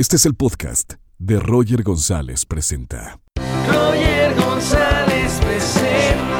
Este 0.00 0.16
es 0.16 0.24
el 0.24 0.34
podcast 0.34 0.94
de 1.18 1.38
Roger 1.38 1.82
González 1.82 2.46
Presenta. 2.46 3.20
Roger 3.68 4.34
González 4.34 5.38
presenta 5.42 6.39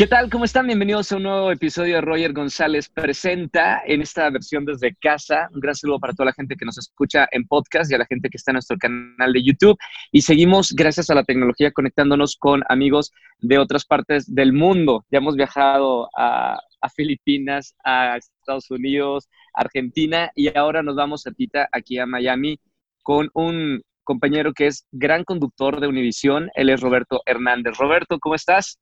¿Qué 0.00 0.06
tal? 0.06 0.30
¿Cómo 0.30 0.46
están? 0.46 0.66
Bienvenidos 0.66 1.12
a 1.12 1.16
un 1.16 1.24
nuevo 1.24 1.52
episodio 1.52 1.96
de 1.96 2.00
Roger 2.00 2.32
González 2.32 2.88
Presenta 2.88 3.82
en 3.84 4.00
esta 4.00 4.30
versión 4.30 4.64
desde 4.64 4.94
casa. 4.94 5.50
Un 5.52 5.60
gran 5.60 5.74
saludo 5.74 6.00
para 6.00 6.14
toda 6.14 6.24
la 6.24 6.32
gente 6.32 6.56
que 6.56 6.64
nos 6.64 6.78
escucha 6.78 7.28
en 7.30 7.46
podcast 7.46 7.92
y 7.92 7.96
a 7.96 7.98
la 7.98 8.06
gente 8.06 8.30
que 8.30 8.38
está 8.38 8.50
en 8.50 8.54
nuestro 8.54 8.78
canal 8.78 9.30
de 9.30 9.42
YouTube. 9.44 9.76
Y 10.10 10.22
seguimos, 10.22 10.72
gracias 10.72 11.10
a 11.10 11.14
la 11.14 11.22
tecnología, 11.22 11.70
conectándonos 11.70 12.36
con 12.36 12.62
amigos 12.70 13.12
de 13.40 13.58
otras 13.58 13.84
partes 13.84 14.34
del 14.34 14.54
mundo. 14.54 15.04
Ya 15.10 15.18
hemos 15.18 15.36
viajado 15.36 16.08
a, 16.16 16.58
a 16.80 16.88
Filipinas, 16.88 17.74
a 17.84 18.16
Estados 18.16 18.70
Unidos, 18.70 19.28
Argentina 19.52 20.30
y 20.34 20.56
ahora 20.56 20.82
nos 20.82 20.96
vamos 20.96 21.24
cerquita 21.24 21.68
aquí 21.72 21.98
a 21.98 22.06
Miami 22.06 22.58
con 23.02 23.28
un 23.34 23.82
compañero 24.02 24.54
que 24.54 24.66
es 24.66 24.86
gran 24.92 25.24
conductor 25.24 25.78
de 25.78 25.88
Univisión. 25.88 26.48
Él 26.54 26.70
es 26.70 26.80
Roberto 26.80 27.20
Hernández. 27.26 27.76
Roberto, 27.76 28.18
¿cómo 28.18 28.34
estás? 28.34 28.78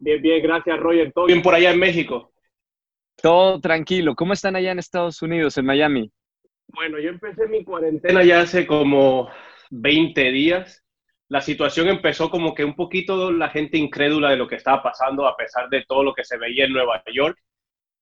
Bien, 0.00 0.20
bien, 0.20 0.42
gracias 0.42 0.80
Roger. 0.80 1.12
Todo 1.12 1.26
bien 1.26 1.42
por 1.42 1.54
allá 1.54 1.70
en 1.70 1.78
México. 1.78 2.32
Todo 3.20 3.60
tranquilo. 3.60 4.14
¿Cómo 4.14 4.32
están 4.32 4.56
allá 4.56 4.72
en 4.72 4.78
Estados 4.78 5.20
Unidos, 5.20 5.58
en 5.58 5.66
Miami? 5.66 6.10
Bueno, 6.68 6.98
yo 6.98 7.10
empecé 7.10 7.46
mi 7.46 7.62
cuarentena 7.62 8.24
ya 8.24 8.40
hace 8.40 8.66
como 8.66 9.28
20 9.70 10.30
días. 10.32 10.82
La 11.28 11.42
situación 11.42 11.88
empezó 11.88 12.30
como 12.30 12.54
que 12.54 12.64
un 12.64 12.74
poquito 12.74 13.30
la 13.30 13.50
gente 13.50 13.76
incrédula 13.76 14.30
de 14.30 14.36
lo 14.36 14.48
que 14.48 14.56
estaba 14.56 14.82
pasando 14.82 15.26
a 15.26 15.36
pesar 15.36 15.68
de 15.68 15.84
todo 15.86 16.02
lo 16.02 16.14
que 16.14 16.24
se 16.24 16.38
veía 16.38 16.64
en 16.64 16.72
Nueva 16.72 17.02
York. 17.12 17.38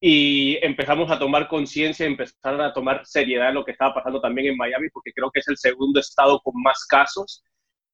Y 0.01 0.57
empezamos 0.63 1.11
a 1.11 1.19
tomar 1.19 1.49
conciencia, 1.49 2.07
empezaron 2.07 2.61
a 2.61 2.73
tomar 2.73 3.05
seriedad 3.05 3.49
en 3.49 3.57
lo 3.57 3.65
que 3.65 3.73
estaba 3.73 3.93
pasando 3.93 4.21
también 4.21 4.53
en 4.53 4.57
Miami, 4.57 4.89
porque 4.91 5.13
creo 5.13 5.33
que 5.33 5.41
es 5.41 5.49
el 5.49 5.57
segundo 5.57 5.99
estado 5.99 6.41
con 6.41 6.55
más 6.63 6.87
casos 6.87 7.43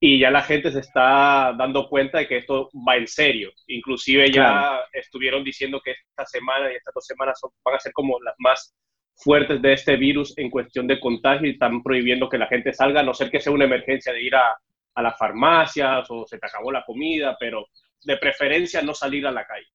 y 0.00 0.18
ya 0.18 0.30
la 0.30 0.42
gente 0.42 0.70
se 0.70 0.80
está 0.80 1.54
dando 1.56 1.88
cuenta 1.88 2.18
de 2.18 2.28
que 2.28 2.38
esto 2.38 2.68
va 2.86 2.96
en 2.96 3.06
serio. 3.06 3.50
Inclusive 3.68 4.26
ya 4.30 4.32
Claro. 4.52 4.84
estuvieron 4.92 5.42
diciendo 5.44 5.80
que 5.82 5.92
esta 5.92 6.26
semana 6.26 6.70
y 6.72 6.76
estas 6.76 6.92
dos 6.94 7.06
semanas 7.06 7.38
son- 7.40 7.50
van 7.64 7.76
a 7.76 7.80
ser 7.80 7.92
como 7.92 8.20
las 8.22 8.34
más 8.38 8.74
fuertes 9.16 9.62
de 9.62 9.72
este 9.72 9.96
virus 9.96 10.36
en 10.36 10.50
cuestión 10.50 10.86
de 10.86 10.98
contagio 11.00 11.46
y 11.46 11.52
están 11.52 11.82
prohibiendo 11.82 12.28
que 12.28 12.36
la 12.38 12.48
gente 12.48 12.72
salga, 12.72 13.00
a 13.00 13.04
no 13.04 13.14
ser 13.14 13.30
que 13.30 13.40
sea 13.40 13.52
una 13.52 13.64
emergencia 13.64 14.12
de 14.12 14.22
ir 14.22 14.34
a, 14.34 14.58
a 14.96 15.02
las 15.02 15.16
farmacias 15.16 16.06
o 16.10 16.26
se 16.26 16.38
te 16.38 16.46
acabó 16.46 16.70
la 16.72 16.84
comida, 16.84 17.36
pero 17.38 17.66
de 18.02 18.16
preferencia 18.18 18.82
no 18.82 18.92
salir 18.92 19.26
a 19.26 19.30
la 19.30 19.46
calle. 19.46 19.66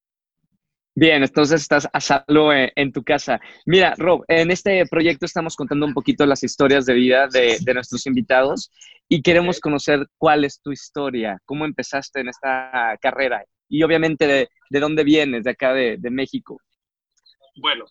Bien, 0.95 1.23
entonces 1.23 1.61
estás 1.61 1.87
a 1.93 2.01
salvo 2.01 2.51
en, 2.51 2.71
en 2.75 2.91
tu 2.91 3.03
casa. 3.03 3.39
Mira, 3.65 3.93
Rob, 3.97 4.25
en 4.27 4.51
este 4.51 4.85
proyecto 4.85 5.25
estamos 5.25 5.55
contando 5.55 5.85
un 5.85 5.93
poquito 5.93 6.25
las 6.25 6.43
historias 6.43 6.85
de 6.85 6.93
vida 6.93 7.27
de, 7.27 7.57
de 7.61 7.73
nuestros 7.73 8.05
invitados 8.05 8.69
y 9.07 9.21
queremos 9.21 9.59
conocer 9.59 10.07
cuál 10.17 10.43
es 10.43 10.61
tu 10.61 10.71
historia, 10.71 11.39
cómo 11.45 11.63
empezaste 11.65 12.19
en 12.19 12.29
esta 12.29 12.97
carrera 13.01 13.45
y 13.69 13.83
obviamente 13.83 14.27
de, 14.27 14.49
de 14.69 14.79
dónde 14.79 15.03
vienes, 15.03 15.43
de 15.45 15.51
acá 15.51 15.73
de, 15.73 15.95
de 15.97 16.09
México. 16.09 16.59
Bueno, 17.55 17.85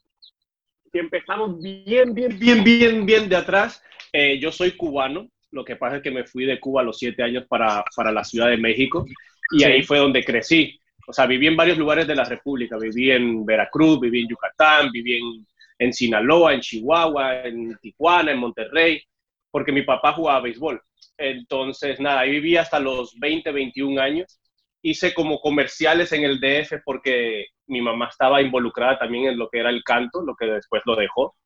si 0.93 0.99
empezamos 0.99 1.59
bien, 1.63 2.13
bien, 2.15 2.39
bien, 2.39 2.63
bien, 2.65 3.07
bien 3.07 3.29
de 3.29 3.37
atrás, 3.37 3.83
eh, 4.13 4.39
yo 4.39 4.53
soy 4.53 4.73
cubano. 4.73 5.29
Lo 5.51 5.65
que 5.65 5.77
pasa 5.77 5.97
es 5.97 6.03
que 6.03 6.11
me 6.11 6.25
fui 6.25 6.45
de 6.45 6.61
Cuba 6.61 6.83
a 6.83 6.85
los 6.85 6.99
siete 6.99 7.23
años 7.23 7.47
para, 7.49 7.83
para 7.97 8.13
la 8.13 8.23
Ciudad 8.23 8.49
de 8.51 8.59
México 8.59 9.07
y 9.53 9.61
Sí. 9.61 9.65
ahí 9.65 9.83
fue 9.83 9.97
donde 9.99 10.23
crecí. 10.23 10.79
O 11.09 11.13
sea, 11.13 11.25
viví 11.25 11.47
en 11.47 11.57
varios 11.57 11.79
lugares 11.79 12.07
de 12.07 12.15
la 12.15 12.25
República. 12.25 12.77
Viví 12.79 13.11
en 13.11 13.47
Veracruz, 13.47 13.99
viví 13.99 14.23
en 14.23 14.29
Yucatán, 14.29 14.91
viví 14.93 15.17
en, 15.17 15.47
en 15.79 15.93
Sinaloa, 15.93 16.53
en 16.53 16.61
Chihuahua, 16.61 17.47
en 17.47 17.79
Tijuana, 17.81 18.33
en 18.33 18.39
Monterrey, 18.39 19.03
porque 19.51 19.73
mi 19.73 19.83
papá 19.83 20.13
jugaba 20.13 20.43
béisbol. 20.43 20.83
Entonces, 21.17 21.99
nada, 21.99 22.21
ahí 22.21 22.33
viví 22.33 22.59
hasta 22.59 22.79
los 22.79 23.19
20, 23.19 23.51
21 23.51 24.01
años. 24.01 24.39
Hice 24.83 25.15
como 25.15 25.41
comerciales 25.41 26.13
en 26.13 26.25
el 26.25 26.41
DF 26.41 26.83
porque 26.85 27.47
mi 27.67 27.81
mamá 27.81 28.09
estaba 28.09 28.43
involucrada 28.43 28.99
también 28.99 29.29
en 29.29 29.39
lo 29.39 29.49
que 29.49 29.61
era 29.61 29.71
el 29.71 29.83
canto, 29.83 30.23
lo 30.23 30.37
que 30.37 30.47
después 30.47 30.83
lo 30.85 30.95
dejó. 30.95 31.37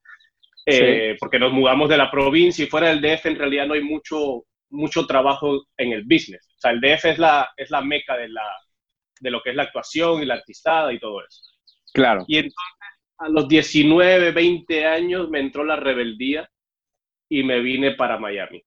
Eh, 0.66 1.16
porque 1.20 1.38
nos 1.38 1.52
mudamos 1.52 1.88
de 1.88 1.96
la 1.96 2.10
provincia 2.10 2.64
y 2.64 2.68
fuera 2.68 2.88
del 2.88 3.00
DF 3.00 3.26
en 3.26 3.38
realidad 3.38 3.66
no 3.66 3.74
hay 3.74 3.82
mucho, 3.82 4.44
mucho 4.70 5.06
trabajo 5.06 5.66
en 5.76 5.92
el 5.92 6.02
business. 6.02 6.48
O 6.56 6.60
sea, 6.60 6.72
el 6.72 6.80
DF 6.80 7.04
es 7.06 7.18
la, 7.18 7.48
es 7.56 7.70
la 7.70 7.80
meca 7.80 8.16
de, 8.16 8.28
la, 8.28 8.42
de 9.22 9.30
lo 9.30 9.40
que 9.40 9.50
es 9.50 9.56
la 9.56 9.62
actuación 9.64 10.22
y 10.22 10.26
la 10.26 10.34
artistada 10.34 10.92
y 10.92 10.98
todo 10.98 11.24
eso. 11.24 11.42
Claro. 11.94 12.24
Y 12.26 12.36
entonces 12.36 12.56
a 13.18 13.28
los 13.28 13.46
19, 13.46 14.32
20 14.32 14.84
años 14.84 15.30
me 15.30 15.38
entró 15.38 15.64
la 15.64 15.76
rebeldía 15.76 16.50
y 17.28 17.44
me 17.44 17.60
vine 17.60 17.92
para 17.92 18.18
Miami. 18.18 18.62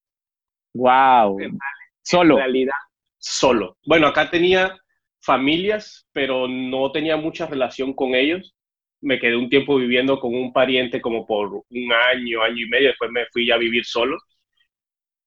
Wow. 0.74 1.40
En 1.42 1.58
Solo. 2.02 2.38
realidad, 2.38 2.76
solo. 3.18 3.78
Bueno, 3.86 4.08
acá 4.08 4.30
tenía 4.30 4.78
familias, 5.22 6.08
pero 6.14 6.48
no 6.48 6.92
tenía 6.92 7.18
mucha 7.18 7.48
relación 7.48 7.94
con 7.94 8.16
ellos. 8.16 8.56
Me 9.02 9.20
quedé 9.20 9.36
un 9.36 9.50
tiempo 9.50 9.76
viviendo 9.76 10.20
con 10.20 10.34
un 10.34 10.54
pariente 10.54 11.02
como 11.02 11.26
por 11.26 11.50
un 11.54 11.94
año, 12.14 12.42
año 12.42 12.66
y 12.66 12.70
medio, 12.70 12.90
después 12.90 13.12
me 13.12 13.26
fui 13.34 13.52
a 13.52 13.58
vivir 13.58 13.84
solo. 13.86 14.18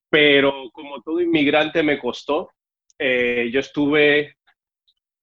Pero 0.08 0.70
como 0.72 1.02
todo 1.02 1.20
inmigrante 1.20 1.82
me 1.82 1.98
costó, 1.98 2.50
eh, 2.98 3.50
yo 3.52 3.60
estuve, 3.60 4.37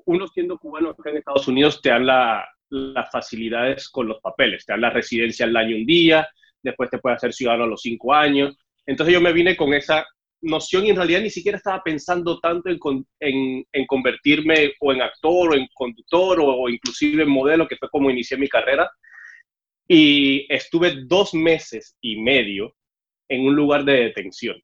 uno 0.06 0.28
siendo 0.28 0.58
cubano 0.58 0.90
acá 0.92 1.10
en 1.10 1.18
Estados 1.18 1.48
Unidos, 1.48 1.82
te 1.82 1.90
dan 1.90 2.06
la- 2.06 2.48
las 2.70 3.12
facilidades 3.12 3.90
con 3.90 4.08
los 4.08 4.20
papeles, 4.22 4.66
te 4.66 4.74
dan 4.74 4.82
la 4.82 4.90
residencia 4.90 5.46
al 5.46 5.56
año 5.56 5.76
un 5.76 5.86
día, 5.86 6.28
después 6.64 6.90
te 6.90 6.98
puedes 6.98 7.18
hacer 7.18 7.34
ciudadano 7.34 7.66
a 7.66 7.68
los 7.68 7.82
cinco 7.82 8.14
años. 8.14 8.58
Entonces 8.86 9.14
yo 9.14 9.22
me 9.22 9.34
vine 9.34 9.56
con 9.56 9.74
esa 9.74 10.06
noción 10.42 10.86
y 10.86 10.90
en 10.92 10.96
realidad 10.96 11.22
ni 11.22 11.30
siquiera 11.30 11.58
estaba 11.58 11.82
pensando 11.84 12.40
tanto 12.40 12.70
en, 12.70 12.80
en- 13.20 13.66
en 13.72 13.86
convertirme 13.88 14.74
o 14.80 14.92
en 14.94 15.02
actor 15.02 15.54
o 15.54 15.56
en 15.56 15.68
conductor 15.74 16.40
o, 16.40 16.46
o 16.62 16.70
inclusive 16.70 17.24
en 17.24 17.30
modelo, 17.30 17.68
que 17.68 17.78
fue 17.78 17.90
como 17.90 18.10
inicié 18.12 18.38
mi 18.38 18.48
carrera. 18.48 18.90
Y 19.88 20.52
estuve 20.54 21.04
dos 21.06 21.34
meses 21.34 21.96
y 22.02 22.20
medio 22.22 22.76
en 23.30 23.46
un 23.48 23.56
lugar 23.56 23.84
de 23.86 23.94
detención. 24.06 24.60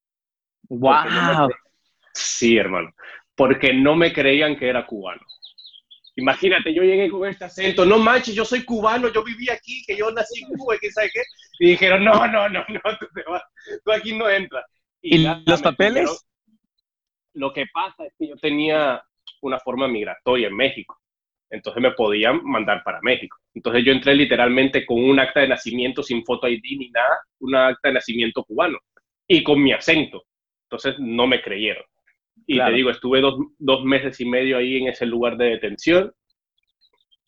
Wow. 0.70 1.50
sí, 2.14 2.58
hermano, 2.58 2.92
porque 3.42 3.74
no 3.74 3.96
me 3.96 4.14
creían 4.14 4.56
que 4.56 4.70
era 4.70 4.86
cubano. 4.86 5.22
Imagínate, 6.16 6.76
yo 6.76 6.84
llegué 6.84 7.10
con 7.10 7.28
este 7.28 7.46
acento, 7.46 7.84
no 7.88 7.98
manches, 7.98 8.36
yo 8.36 8.46
soy 8.46 8.64
cubano, 8.64 9.12
yo 9.12 9.24
viví 9.24 9.50
aquí, 9.50 9.84
que 9.88 9.98
yo 9.98 10.12
nací 10.12 10.44
en 10.44 10.56
Cuba, 10.56 10.78
que 10.80 10.92
sabe 10.92 11.10
qué. 11.12 11.22
Y 11.58 11.70
dijeron, 11.72 12.04
no, 12.04 12.28
no, 12.28 12.48
no, 12.50 12.64
no, 12.70 12.98
tú, 13.00 13.08
te 13.16 13.24
vas, 13.28 13.42
tú 13.84 13.92
aquí 13.92 14.16
no 14.16 14.30
entras. 14.30 14.64
¿Y 15.02 15.24
nada, 15.24 15.42
los 15.44 15.60
papeles? 15.60 16.24
Lo 17.34 17.52
que 17.52 17.66
pasa 17.74 18.06
es 18.06 18.14
que 18.20 18.28
yo 18.28 18.36
tenía 18.36 19.04
una 19.42 19.60
forma 19.60 19.88
migratoria 19.88 20.50
en 20.50 20.56
México, 20.56 21.00
entonces 21.50 21.82
me 21.82 21.94
podían 21.94 22.44
mandar 22.44 22.84
para 22.84 23.00
México. 23.02 23.38
Entonces 23.56 23.84
yo 23.84 23.92
entré 23.92 24.14
literalmente 24.14 24.86
con 24.86 25.04
un 25.04 25.20
acta 25.20 25.40
de 25.40 25.48
nacimiento 25.48 26.04
sin 26.04 26.24
foto 26.26 26.48
ID 26.48 26.78
ni 26.78 26.92
nada, 26.92 27.22
un 27.40 27.56
acta 27.56 27.88
de 27.88 27.96
nacimiento 27.96 28.44
cubano 28.44 28.78
y 29.28 29.42
con 29.42 29.64
mi 29.64 29.74
acento. 29.74 30.26
Entonces 30.70 31.00
no 31.00 31.26
me 31.26 31.42
creyeron. 31.42 31.84
Y 32.48 32.56
Claro. 32.56 32.72
te 32.72 32.78
digo, 32.78 32.90
estuve 32.90 33.22
dos, 33.22 33.36
dos 33.60 33.84
meses 33.84 34.20
y 34.20 34.26
medio 34.26 34.58
ahí 34.58 34.78
en 34.78 34.88
ese 34.88 35.06
lugar 35.06 35.38
de 35.38 35.46
detención. 35.52 36.12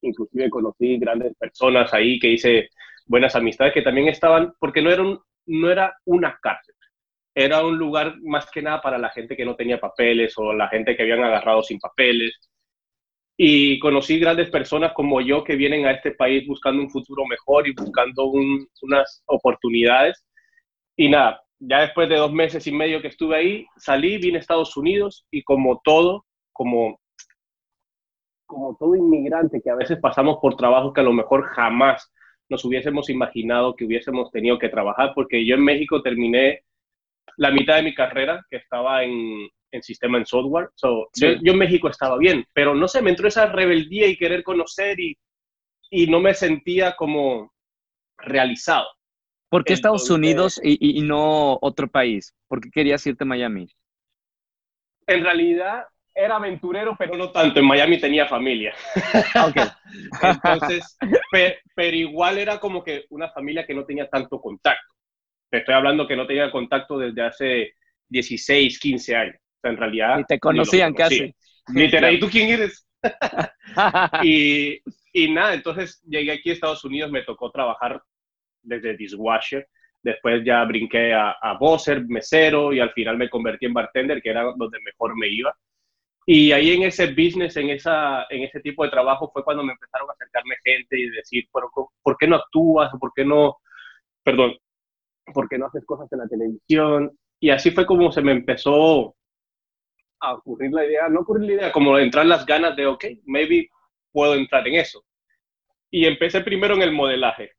Inclusive 0.02 0.50
conocí 0.50 0.98
grandes 0.98 1.34
personas 1.38 1.94
ahí 1.94 2.20
que 2.20 2.30
hice 2.32 2.70
buenas 3.06 3.36
amistades 3.36 3.74
que 3.74 3.82
también 3.82 4.08
estaban, 4.10 4.54
porque 4.60 4.82
no 4.82 4.92
era, 4.92 5.02
un- 5.02 5.20
no 5.46 5.72
era 5.72 5.94
una 6.06 6.38
cárcel, 6.42 6.76
era 7.36 7.66
un 7.66 7.78
lugar 7.78 8.16
más 8.22 8.50
que 8.52 8.62
nada 8.62 8.82
para 8.82 8.98
la 8.98 9.10
gente 9.10 9.36
que 9.38 9.46
no 9.46 9.56
tenía 9.56 9.80
papeles 9.80 10.34
o 10.38 10.54
la 10.54 10.68
gente 10.70 10.96
que 10.96 11.04
habían 11.04 11.24
agarrado 11.24 11.64
sin 11.64 11.80
papeles. 11.80 12.34
Y 13.38 13.80
conocí 13.80 14.20
grandes 14.20 14.50
personas 14.50 14.94
como 14.94 15.20
yo 15.22 15.44
que 15.44 15.56
vienen 15.56 15.86
a 15.86 15.92
este 15.92 16.12
país 16.12 16.46
buscando 16.48 16.82
un 16.84 16.90
futuro 16.90 17.26
mejor 17.26 17.68
y 17.68 17.74
buscando 17.74 18.26
un- 18.26 18.68
unas 18.84 19.24
oportunidades. 19.26 20.24
Y 20.96 21.10
nada, 21.10 21.42
ya 21.68 21.82
después 21.82 22.10
de 22.10 22.18
dos 22.18 22.32
meses 22.32 22.66
y 22.68 22.72
medio 22.72 23.02
que 23.02 23.08
estuve 23.08 23.36
ahí, 23.36 23.68
salí, 23.78 24.18
vine 24.18 24.38
a 24.38 24.42
Estados 24.42 24.76
Unidos 24.76 25.26
y 25.32 25.44
como 25.44 25.80
todo, 25.84 26.26
como, 26.52 27.00
como 28.46 28.76
todo 28.78 28.96
inmigrante 28.96 29.62
que 29.62 29.70
a 29.70 29.76
veces 29.76 29.98
pasamos 30.00 30.38
por 30.42 30.56
trabajos 30.58 30.94
que 30.94 31.02
a 31.02 31.06
lo 31.06 31.14
mejor 31.14 31.46
jamás 31.56 32.12
nos 32.50 32.66
hubiésemos 32.66 33.10
imaginado 33.10 33.76
que 33.76 33.86
hubiésemos 33.86 34.30
tenido 34.32 34.60
que 34.60 34.70
trabajar, 34.70 35.14
porque 35.16 35.46
yo 35.46 35.56
en 35.56 35.64
México 35.64 36.02
terminé 36.02 36.64
la 37.38 37.52
mitad 37.52 37.78
de 37.78 37.84
mi 37.84 37.96
carrera, 37.96 38.46
que 38.50 38.58
estaba 38.58 39.04
en, 39.04 39.48
en 39.72 39.82
sistema 39.82 40.18
en 40.18 40.26
software. 40.26 40.70
So, 40.76 41.08
Sí. 41.14 41.26
yo, 41.26 41.32
yo 41.42 41.54
en 41.54 41.60
México 41.60 41.88
estaba 41.88 42.18
bien, 42.18 42.46
pero 42.54 42.76
no 42.76 42.88
sé, 42.88 43.02
me 43.02 43.10
entró 43.12 43.28
esa 43.28 43.48
rebeldía 43.48 44.08
y 44.08 44.18
querer 44.18 44.44
conocer 44.44 45.00
y, 45.00 45.18
y 45.90 46.08
no 46.08 46.20
me 46.20 46.34
sentía 46.34 46.96
como 46.96 47.52
realizado. 48.18 48.88
¿Por 49.54 49.64
qué 49.64 49.74
Estados 49.74 50.02
Entonces- 50.10 50.18
Unidos 50.18 50.62
y, 50.64 51.00
y- 51.00 51.02
no 51.04 51.60
otro 51.62 51.88
país? 51.88 52.34
¿Por 52.48 52.60
qué 52.60 52.72
querías 52.72 53.06
irte 53.06 53.24
a 53.24 53.28
Miami? 53.28 53.68
En 55.06 55.24
realidad 55.24 55.84
era 56.16 56.38
aventurero, 56.38 56.96
pero 56.98 57.16
no 57.16 57.32
tanto. 57.32 57.60
En 57.60 57.66
Miami 57.68 58.00
tenía 58.00 58.28
familia. 58.28 58.74
Ok. 59.48 59.58
Entonces, 60.24 60.98
pe- 61.32 61.60
pero 61.76 61.96
igual 61.96 62.40
era 62.40 62.60
como 62.60 62.84
que 62.84 63.06
una 63.12 63.30
familia 63.30 63.64
que 63.68 63.76
no 63.76 63.86
tenía 63.86 64.10
tanto 64.10 64.42
contacto. 64.42 64.92
Te 65.52 65.60
estoy 65.60 65.76
hablando 65.76 66.08
que 66.08 66.16
no 66.16 66.26
tenía 66.26 66.50
contacto 66.50 66.98
desde 66.98 67.22
hace 67.22 67.74
16, 68.10 68.80
15 68.80 69.16
años. 69.16 69.36
O 69.36 69.60
sea, 69.62 69.70
en 69.72 69.78
realidad... 69.78 70.18
Y 70.20 70.24
te 70.26 70.40
conocían 70.40 70.96
conocía. 70.96 71.28
casi. 71.28 71.36
Literal, 71.80 72.16
¿y 72.16 72.20
tú 72.20 72.28
quién 72.28 72.50
eres? 72.50 72.88
y, 74.24 74.82
y 75.14 75.32
nada, 75.32 75.54
entonces 75.54 76.02
llegué 76.08 76.32
aquí 76.32 76.50
a 76.50 76.54
Estados 76.54 76.84
Unidos, 76.84 77.12
me 77.12 77.22
tocó 77.22 77.52
trabajar 77.52 78.02
desde 78.64 78.98
dishwasher, 78.98 79.68
después 80.02 80.44
ya 80.44 80.64
brinqué 80.66 81.14
a, 81.14 81.32
a 81.32 81.58
buzzer, 81.58 82.06
mesero, 82.08 82.74
y 82.74 82.80
al 82.80 82.92
final 82.92 83.18
me 83.18 83.30
convertí 83.30 83.66
en 83.66 83.74
bartender, 83.74 84.22
que 84.22 84.30
era 84.30 84.44
donde 84.44 84.80
mejor 84.82 85.16
me 85.16 85.28
iba. 85.28 85.56
Y 86.26 86.52
ahí 86.54 86.72
en 86.72 86.84
ese 86.84 87.08
business, 87.08 87.58
en, 87.58 87.70
esa, 87.70 88.26
en 88.30 88.44
ese 88.44 88.62
tipo 88.62 88.84
de 88.84 88.90
trabajo, 88.90 89.30
fue 89.32 89.44
cuando 89.44 89.64
me 89.64 89.74
empezaron 89.74 90.10
a 90.10 90.14
acercarme 90.14 90.56
gente 90.64 91.00
y 91.00 91.10
decir, 91.10 91.48
"Pero, 91.54 91.70
¿por 92.02 92.18
qué 92.18 92.28
no 92.28 92.38
actúas? 92.38 92.92
¿Por 93.00 93.12
qué 93.14 93.26
no, 93.26 93.58
perdón, 94.24 94.56
por 95.34 95.50
qué 95.50 95.58
no 95.58 95.68
haces 95.68 95.86
cosas 95.86 96.12
en 96.12 96.20
la 96.20 96.28
televisión? 96.28 97.12
Y 97.40 97.50
así 97.50 97.72
fue 97.72 97.86
como 97.86 98.12
se 98.12 98.22
me 98.22 98.32
empezó 98.32 99.16
a 100.22 100.34
ocurrir 100.36 100.72
la 100.72 100.86
idea, 100.86 101.10
no 101.10 101.22
ocurrir 101.22 101.50
la 101.50 101.54
idea, 101.56 101.72
como 101.74 101.98
entrar 101.98 102.26
las 102.26 102.46
ganas 102.46 102.76
de, 102.78 102.86
ok, 102.88 103.06
maybe 103.26 103.70
puedo 104.12 104.36
entrar 104.36 104.66
en 104.68 104.76
eso. 104.76 105.04
Y 105.92 106.06
empecé 106.06 106.42
primero 106.42 106.76
en 106.76 106.84
el 106.84 106.94
modelaje. 106.94 107.52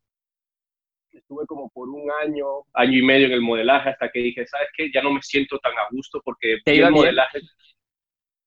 Estuve 1.14 1.46
como 1.46 1.70
por 1.70 1.88
un 1.88 2.10
año, 2.22 2.44
año 2.72 2.98
y 2.98 3.02
medio 3.02 3.26
en 3.26 3.32
el 3.32 3.40
modelaje 3.40 3.90
hasta 3.90 4.10
que 4.10 4.18
dije, 4.18 4.46
¿sabes 4.46 4.68
qué? 4.76 4.90
Ya 4.92 5.00
no 5.00 5.12
me 5.12 5.22
siento 5.22 5.58
tan 5.60 5.72
a 5.72 5.86
gusto 5.90 6.20
porque 6.24 6.58
¿Te 6.64 6.74
iba 6.74 6.88
el 6.88 6.92
bien? 6.92 7.02
modelaje. 7.04 7.40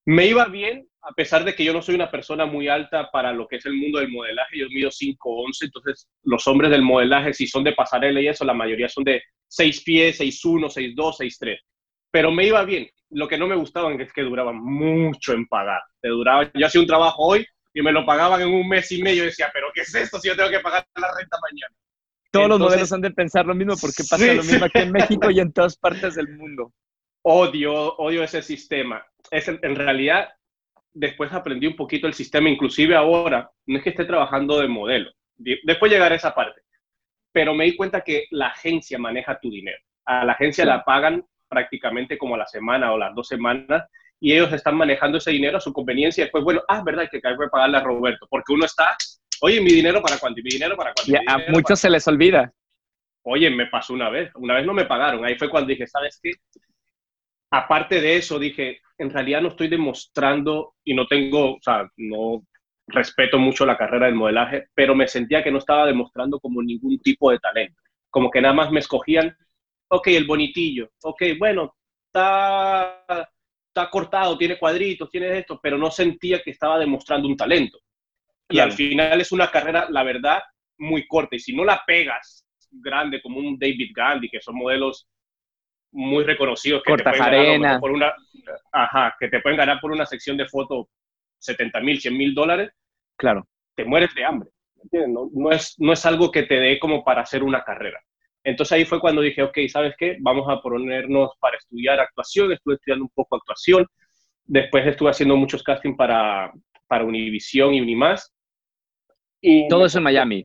Me 0.06 0.28
iba 0.28 0.46
bien, 0.46 0.88
a 1.02 1.14
pesar 1.14 1.46
de 1.46 1.56
que 1.56 1.64
yo 1.64 1.74
no 1.74 1.82
soy 1.82 1.96
una 1.96 2.12
persona 2.12 2.46
muy 2.46 2.68
alta 2.68 3.10
para 3.10 3.32
lo 3.32 3.48
que 3.48 3.58
es 3.58 3.66
el 3.66 3.74
mundo 3.74 4.00
del 4.00 4.10
modelaje. 4.10 4.60
Yo 4.60 4.68
mido 4.70 4.92
5'11", 4.92 5.66
entonces 5.66 6.10
los 6.24 6.46
hombres 6.48 6.70
del 6.72 6.82
modelaje, 6.82 7.34
si 7.34 7.48
son 7.48 7.64
de 7.64 7.74
pasarela 7.74 8.20
y 8.20 8.28
eso, 8.28 8.44
la 8.44 8.54
mayoría 8.54 8.90
son 8.90 9.06
de 9.06 9.24
6 9.48 9.82
pies, 9.84 10.18
6'1", 10.18 10.70
6'2", 10.70 11.18
6'3". 11.18 11.62
Pero 12.12 12.32
me 12.32 12.46
iba 12.46 12.64
bien. 12.64 12.90
Lo 13.12 13.28
que 13.30 13.38
no 13.38 13.48
me 13.48 13.56
gustaba 13.56 13.94
es 13.94 14.12
que 14.12 14.24
duraban 14.24 14.58
mucho 14.58 15.32
en 15.34 15.48
pagar. 15.48 15.82
Te 16.02 16.10
duraba, 16.10 16.52
yo 16.54 16.66
hacía 16.66 16.82
un 16.82 16.88
trabajo 16.88 17.24
hoy 17.24 17.46
y 17.74 17.82
me 17.82 17.94
lo 17.94 18.06
pagaban 18.06 18.42
en 18.42 18.50
un 18.50 18.68
mes 18.68 18.92
y 18.92 19.02
medio. 19.02 19.24
Y 19.24 19.28
decía, 19.28 19.50
¿pero 19.54 19.68
qué 19.74 19.82
es 19.82 19.96
esto 19.96 20.20
si 20.20 20.28
yo 20.28 20.36
tengo 20.36 20.50
que 20.50 20.60
pagar 20.60 20.86
la 20.96 21.14
renta 21.18 21.38
mañana? 21.50 21.74
Todos 22.38 22.50
los 22.50 22.56
Entonces- 22.58 22.76
modelos 22.78 22.94
han 22.94 23.02
de 23.02 23.12
pensar 23.12 23.46
lo 23.46 23.56
mismo 23.56 23.74
porque 23.80 24.04
pasa 24.10 24.18
Sí, 24.18 24.36
lo 24.36 24.44
mismo 24.44 24.66
aquí 24.66 24.80
en 24.80 24.92
México 24.92 25.30
y 25.32 25.40
en 25.40 25.52
todas 25.54 25.78
partes 25.78 26.16
del 26.16 26.30
mundo. 26.38 26.72
odio, 27.24 27.96
odio 27.98 28.24
ese 28.24 28.42
sistema. 28.42 29.06
Es, 29.32 29.48
en, 29.48 29.76
realidad, 29.76 30.30
después 30.94 31.32
aprendí 31.34 31.68
un 31.68 31.76
poquito 31.76 32.08
el 32.08 32.14
sistema, 32.14 32.50
inclusive 32.50 32.96
ahora, 32.96 33.50
no 33.66 33.78
es 33.78 33.84
que 33.84 33.90
esté 33.90 34.06
trabajando 34.06 34.60
de 34.62 34.68
modelo, 34.68 35.12
después 35.38 35.92
llegaré 35.92 36.14
a 36.14 36.18
esa 36.18 36.34
parte, 36.34 36.62
pero 37.34 37.54
me 37.54 37.66
di 37.66 37.76
cuenta 37.76 38.02
que 38.02 38.28
la 38.32 38.48
agencia 38.48 38.98
maneja 38.98 39.40
tu 39.40 39.50
dinero. 39.50 39.78
A 40.06 40.24
la 40.24 40.34
agencia 40.34 40.64
Sí. 40.64 40.68
la 40.70 40.84
pagan 40.86 41.26
prácticamente 41.50 42.18
como 42.18 42.36
a 42.36 42.38
la 42.38 42.48
semana 42.48 42.94
o 42.94 42.98
las 42.98 43.14
dos 43.14 43.28
semanas 43.28 43.84
y 44.20 44.32
ellos 44.34 44.52
están 44.54 44.76
manejando 44.76 45.18
ese 45.18 45.32
dinero 45.32 45.58
a 45.58 45.62
su 45.62 45.74
conveniencia 45.74 46.22
y 46.22 46.26
después, 46.26 46.44
bueno, 46.44 46.62
ah, 46.70 46.78
es 46.80 46.84
verdad 46.86 47.08
que 47.12 47.18
hay 47.22 47.38
que 47.38 47.48
pagarle 47.52 47.78
a 47.78 47.82
Roberto, 47.84 48.26
porque 48.30 48.54
uno 48.54 48.66
está, 48.66 48.96
oye, 49.42 49.62
mi 49.62 49.72
dinero 49.72 50.02
para 50.02 50.18
cuánto, 50.18 50.40
y 50.40 50.44
mi 50.44 50.50
dinero 50.52 50.76
para 50.76 50.94
cuánto. 50.94 51.12
Y 51.12 51.16
a 51.16 51.52
muchos 51.52 51.80
se 51.80 51.90
les 51.90 52.08
olvida. 52.08 52.54
Oye, 53.24 53.50
me 53.50 53.68
pasó 53.68 53.94
una 53.94 54.10
vez, 54.10 54.32
una 54.36 54.56
vez 54.56 54.66
no 54.66 54.74
me 54.74 54.86
pagaron, 54.86 55.26
ahí 55.26 55.36
fue 55.38 55.50
cuando 55.50 55.70
dije, 55.70 55.86
¿sabes 55.86 56.20
qué? 56.22 56.32
Aparte 57.52 58.02
de 58.02 58.18
eso, 58.18 58.40
dije, 58.40 58.82
en 58.98 59.10
realidad 59.10 59.42
no 59.42 59.50
estoy 59.50 59.68
demostrando 59.68 60.76
y 60.84 60.94
no 60.94 61.08
tengo, 61.08 61.56
o 61.56 61.60
sea, 61.62 61.90
no 61.98 62.44
respeto 62.88 63.38
mucho 63.38 63.66
la 63.66 63.78
carrera 63.78 64.06
del 64.06 64.16
modelaje, 64.16 64.68
pero 64.74 64.96
me 64.96 65.08
sentía 65.08 65.44
que 65.44 65.52
no 65.52 65.58
estaba 65.58 65.86
demostrando 65.86 66.40
como 66.40 66.62
ningún 66.62 67.00
tipo 67.00 67.32
de 67.32 67.40
talento, 67.40 67.82
como 68.10 68.32
que 68.32 68.42
nada 68.42 68.54
más 68.54 68.72
me 68.72 68.80
escogían, 68.80 69.36
ok, 69.90 70.08
el 70.08 70.26
bonitillo, 70.26 70.90
ok, 71.04 71.24
bueno, 71.38 71.76
está, 72.06 73.06
está 73.68 73.90
cortado, 73.90 74.38
tiene 74.38 74.58
cuadritos, 74.58 75.10
tiene 75.10 75.38
esto, 75.38 75.60
pero 75.62 75.78
no 75.78 75.92
sentía 75.92 76.42
que 76.42 76.52
estaba 76.52 76.80
demostrando 76.80 77.28
un 77.28 77.38
talento. 77.38 77.80
Y 78.50 78.60
al 78.60 78.72
final 78.72 79.20
es 79.20 79.32
una 79.32 79.52
carrera, 79.52 79.88
la 79.90 80.04
verdad, 80.04 80.42
muy 80.78 81.06
corta. 81.08 81.36
Y 81.36 81.40
si 81.40 81.56
no 81.56 81.66
la 81.66 81.82
pegas 81.86 82.46
grande 82.72 83.22
como 83.22 83.40
un 83.40 83.58
David 83.58 83.92
Gandhi, 83.94 84.30
que 84.30 84.42
son 84.42 84.56
modelos 84.56 85.08
muy 85.92 86.24
reconocidos, 86.24 86.84
que 86.84 86.96
te 86.96 87.04
pueden 87.04 87.62
ganar 87.62 87.80
por 87.80 87.92
una, 87.92 88.14
ajá, 88.72 89.16
que 89.20 89.30
te 89.30 89.42
pueden 89.42 89.58
ganar 89.58 89.80
por 89.82 89.92
una 89.92 90.06
sección 90.06 90.38
de 90.38 90.48
foto 90.48 90.90
70 91.40 91.80
mil, 91.82 92.00
100 92.00 92.18
mil 92.18 92.34
dólares, 92.34 92.72
Claro. 93.18 93.48
te 93.76 93.84
mueres 93.86 94.14
de 94.16 94.26
hambre. 94.26 94.50
No, 94.92 95.30
no 95.34 95.52
es, 95.52 95.76
no 95.80 95.92
es 95.92 96.06
algo 96.06 96.32
que 96.32 96.44
te 96.44 96.56
dé 96.60 96.80
como 96.80 97.04
para 97.04 97.22
hacer 97.22 97.44
una 97.44 97.64
carrera. 97.64 98.00
Entonces 98.44 98.72
ahí 98.72 98.86
fue 98.86 99.02
cuando 99.02 99.22
dije, 99.22 99.44
ok, 99.44 99.58
¿sabes 99.68 99.94
qué? 99.98 100.18
Vamos 100.22 100.48
a 100.50 100.62
ponernos 100.62 101.32
para 101.40 101.58
estudiar 101.58 102.00
actuación. 102.00 102.52
Estuve 102.52 102.76
estudiando 102.76 103.04
un 103.06 103.12
poco 103.14 103.36
actuación. 103.36 103.86
Después 104.46 104.88
estuve 104.88 105.10
haciendo 105.10 105.36
muchos 105.36 105.64
castings 105.64 105.98
para, 105.98 106.54
para 106.88 107.04
Univision 107.04 107.74
y 107.74 107.82
Unimás. 107.82 108.34
Y 109.42 109.68
Todo 109.68 109.86
eso 109.86 109.98
en 110.00 110.04
Miami. 110.06 110.44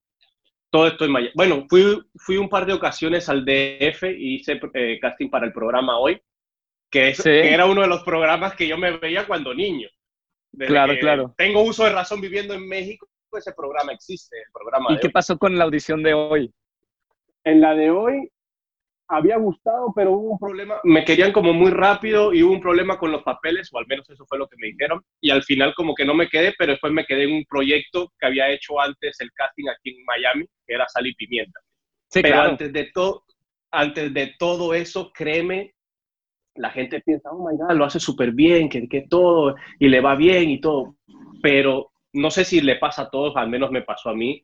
todo 0.70 0.86
esto 0.86 1.04
en 1.04 1.12
Miami. 1.12 1.32
Bueno, 1.34 1.66
fui, 1.68 2.00
fui 2.16 2.36
un 2.38 2.48
par 2.48 2.64
de 2.64 2.72
ocasiones 2.72 3.28
al 3.28 3.44
DF 3.44 4.04
y 4.04 4.36
hice 4.36 4.58
eh, 4.74 4.98
casting 5.00 5.28
para 5.28 5.44
el 5.46 5.52
programa 5.52 5.98
Hoy, 5.98 6.18
que, 6.90 7.10
es- 7.10 7.18
Sí. 7.18 7.24
que 7.24 7.52
era 7.52 7.66
uno 7.66 7.82
de 7.82 7.88
los 7.88 8.02
programas 8.04 8.54
que 8.54 8.66
yo 8.66 8.78
me 8.78 8.96
veía 8.96 9.26
cuando 9.26 9.52
niño. 9.54 9.88
Desde 10.50 10.72
Claro, 10.72 10.94
claro. 10.98 11.34
Tengo 11.36 11.60
uso 11.62 11.84
de 11.84 11.92
razón 11.92 12.20
viviendo 12.22 12.54
en 12.54 12.66
México, 12.66 13.06
ese 13.36 13.52
programa 13.52 13.92
existe, 13.92 14.36
el 14.38 14.52
programa 14.52 14.86
¿Y 14.90 14.94
de 14.94 15.00
qué 15.00 15.06
Hoy. 15.08 15.12
pasó 15.12 15.38
con 15.38 15.56
la 15.58 15.64
audición 15.64 16.02
de 16.02 16.14
hoy? 16.14 16.50
En 17.44 17.60
la 17.60 17.74
de 17.74 17.90
hoy 17.90 18.30
había 19.12 19.36
gustado, 19.36 19.92
pero 19.94 20.12
hubo 20.12 20.32
un 20.32 20.38
problema. 20.38 20.80
Me 20.84 21.04
querían 21.04 21.32
como 21.32 21.52
muy 21.52 21.70
rápido 21.70 22.32
y 22.32 22.42
hubo 22.42 22.54
un 22.54 22.60
problema 22.60 22.98
con 22.98 23.12
los 23.12 23.22
papeles, 23.22 23.68
o 23.72 23.78
al 23.78 23.86
menos 23.86 24.08
eso 24.08 24.24
fue 24.26 24.38
lo 24.38 24.48
que 24.48 24.56
me 24.58 24.68
dijeron. 24.68 25.02
Y 25.20 25.30
al 25.30 25.42
final 25.42 25.74
como 25.74 25.94
que 25.94 26.06
no 26.06 26.14
me 26.14 26.28
quedé, 26.28 26.54
pero 26.58 26.72
después 26.72 26.92
me 26.92 27.04
quedé 27.04 27.24
en 27.24 27.34
un 27.34 27.44
proyecto 27.44 28.10
que 28.18 28.26
había 28.26 28.50
hecho 28.50 28.80
antes 28.80 29.20
el 29.20 29.30
casting 29.32 29.68
aquí 29.68 29.90
en 29.90 30.04
Miami, 30.06 30.46
que 30.66 30.74
era 30.74 30.88
Sal 30.88 31.06
y 31.06 31.14
Pimienta. 31.14 31.60
Sí, 32.08 32.22
pero 32.22 32.36
claro. 32.36 32.50
antes 32.50 32.72
de 32.72 32.90
todo, 32.94 33.24
antes 33.70 34.14
de 34.14 34.34
todo 34.38 34.72
eso, 34.72 35.12
créeme, 35.12 35.74
la 36.54 36.70
gente 36.70 37.02
piensa, 37.02 37.30
oh 37.30 37.46
my 37.46 37.56
God, 37.56 37.76
lo 37.76 37.84
hace 37.84 38.00
súper 38.00 38.32
bien, 38.32 38.70
que, 38.70 38.88
que 38.88 39.02
todo, 39.02 39.56
y 39.78 39.88
le 39.88 40.00
va 40.00 40.14
bien 40.14 40.48
y 40.48 40.60
todo. 40.60 40.96
Pero 41.42 41.92
no 42.14 42.30
sé 42.30 42.46
si 42.46 42.62
le 42.62 42.76
pasa 42.76 43.02
a 43.02 43.10
todos, 43.10 43.36
al 43.36 43.50
menos 43.50 43.70
me 43.70 43.82
pasó 43.82 44.08
a 44.08 44.14
mí. 44.14 44.42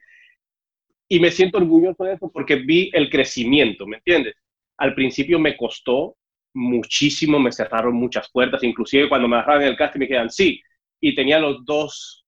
Y 1.11 1.21
me 1.21 1.31
siento 1.31 1.57
orgulloso 1.57 2.05
de 2.05 2.15
eso 2.15 2.31
porque 2.31 2.57
vi 2.57 2.91
el 2.93 3.09
crecimiento, 3.09 3.87
¿me 3.87 3.97
entiendes? 3.97 4.35
Al 4.79 4.95
principio 4.95 5.39
me 5.39 5.57
costó 5.57 6.17
muchísimo, 6.55 7.39
me 7.39 7.53
cerraron 7.53 7.95
muchas 7.95 8.31
puertas, 8.31 8.63
inclusive 8.65 9.09
cuando 9.09 9.29
me 9.29 9.37
agarraron 9.37 9.63
en 9.63 9.69
el 9.69 9.77
casting 9.77 10.01
me 10.01 10.09
quedan 10.09 10.31
sí, 10.31 10.61
y 11.01 11.15
tenía 11.15 11.39
los 11.39 11.65
dos 11.65 12.25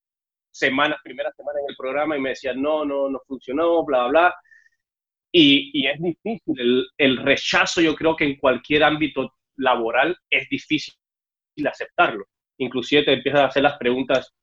semanas, 0.51 0.99
primera 1.03 1.31
semana 1.31 1.59
en 1.59 1.65
el 1.69 1.75
programa 1.75 2.17
y 2.17 2.21
me 2.21 2.29
decían, 2.29 2.61
no, 2.61 2.85
no, 2.85 3.09
no 3.09 3.19
funcionó, 3.27 3.83
bla, 3.83 4.07
bla. 4.07 4.35
Y, 5.31 5.71
y 5.73 5.87
es 5.87 5.99
difícil, 6.01 6.59
el, 6.59 6.87
el 6.97 7.17
rechazo 7.17 7.81
yo 7.81 7.95
creo 7.95 8.15
que 8.15 8.25
en 8.25 8.35
cualquier 8.37 8.83
ámbito 8.83 9.33
laboral 9.55 10.17
es 10.29 10.49
difícil 10.49 10.93
aceptarlo. 11.65 12.25
Inclusive 12.57 13.03
te 13.03 13.13
empiezas 13.13 13.41
a 13.41 13.45
hacer 13.45 13.63
las 13.63 13.77
preguntas, 13.77 14.33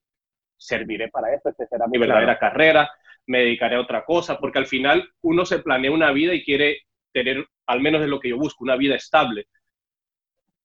¿serviré 0.56 1.08
para 1.08 1.34
esto? 1.34 1.50
¿Esta 1.50 1.66
será 1.66 1.86
mi 1.86 1.98
verdadera 1.98 2.38
carrera? 2.38 2.90
¿Me 3.26 3.40
dedicaré 3.40 3.76
a 3.76 3.80
otra 3.80 4.04
cosa? 4.04 4.38
Porque 4.38 4.58
al 4.58 4.66
final 4.66 5.10
uno 5.22 5.44
se 5.44 5.58
planea 5.58 5.90
una 5.90 6.10
vida 6.12 6.34
y 6.34 6.44
quiere 6.44 6.87
tener, 7.18 7.46
al 7.66 7.80
menos 7.80 8.02
es 8.02 8.08
lo 8.08 8.20
que 8.20 8.30
yo 8.30 8.36
busco, 8.36 8.64
una 8.64 8.76
vida 8.76 8.94
estable. 8.94 9.46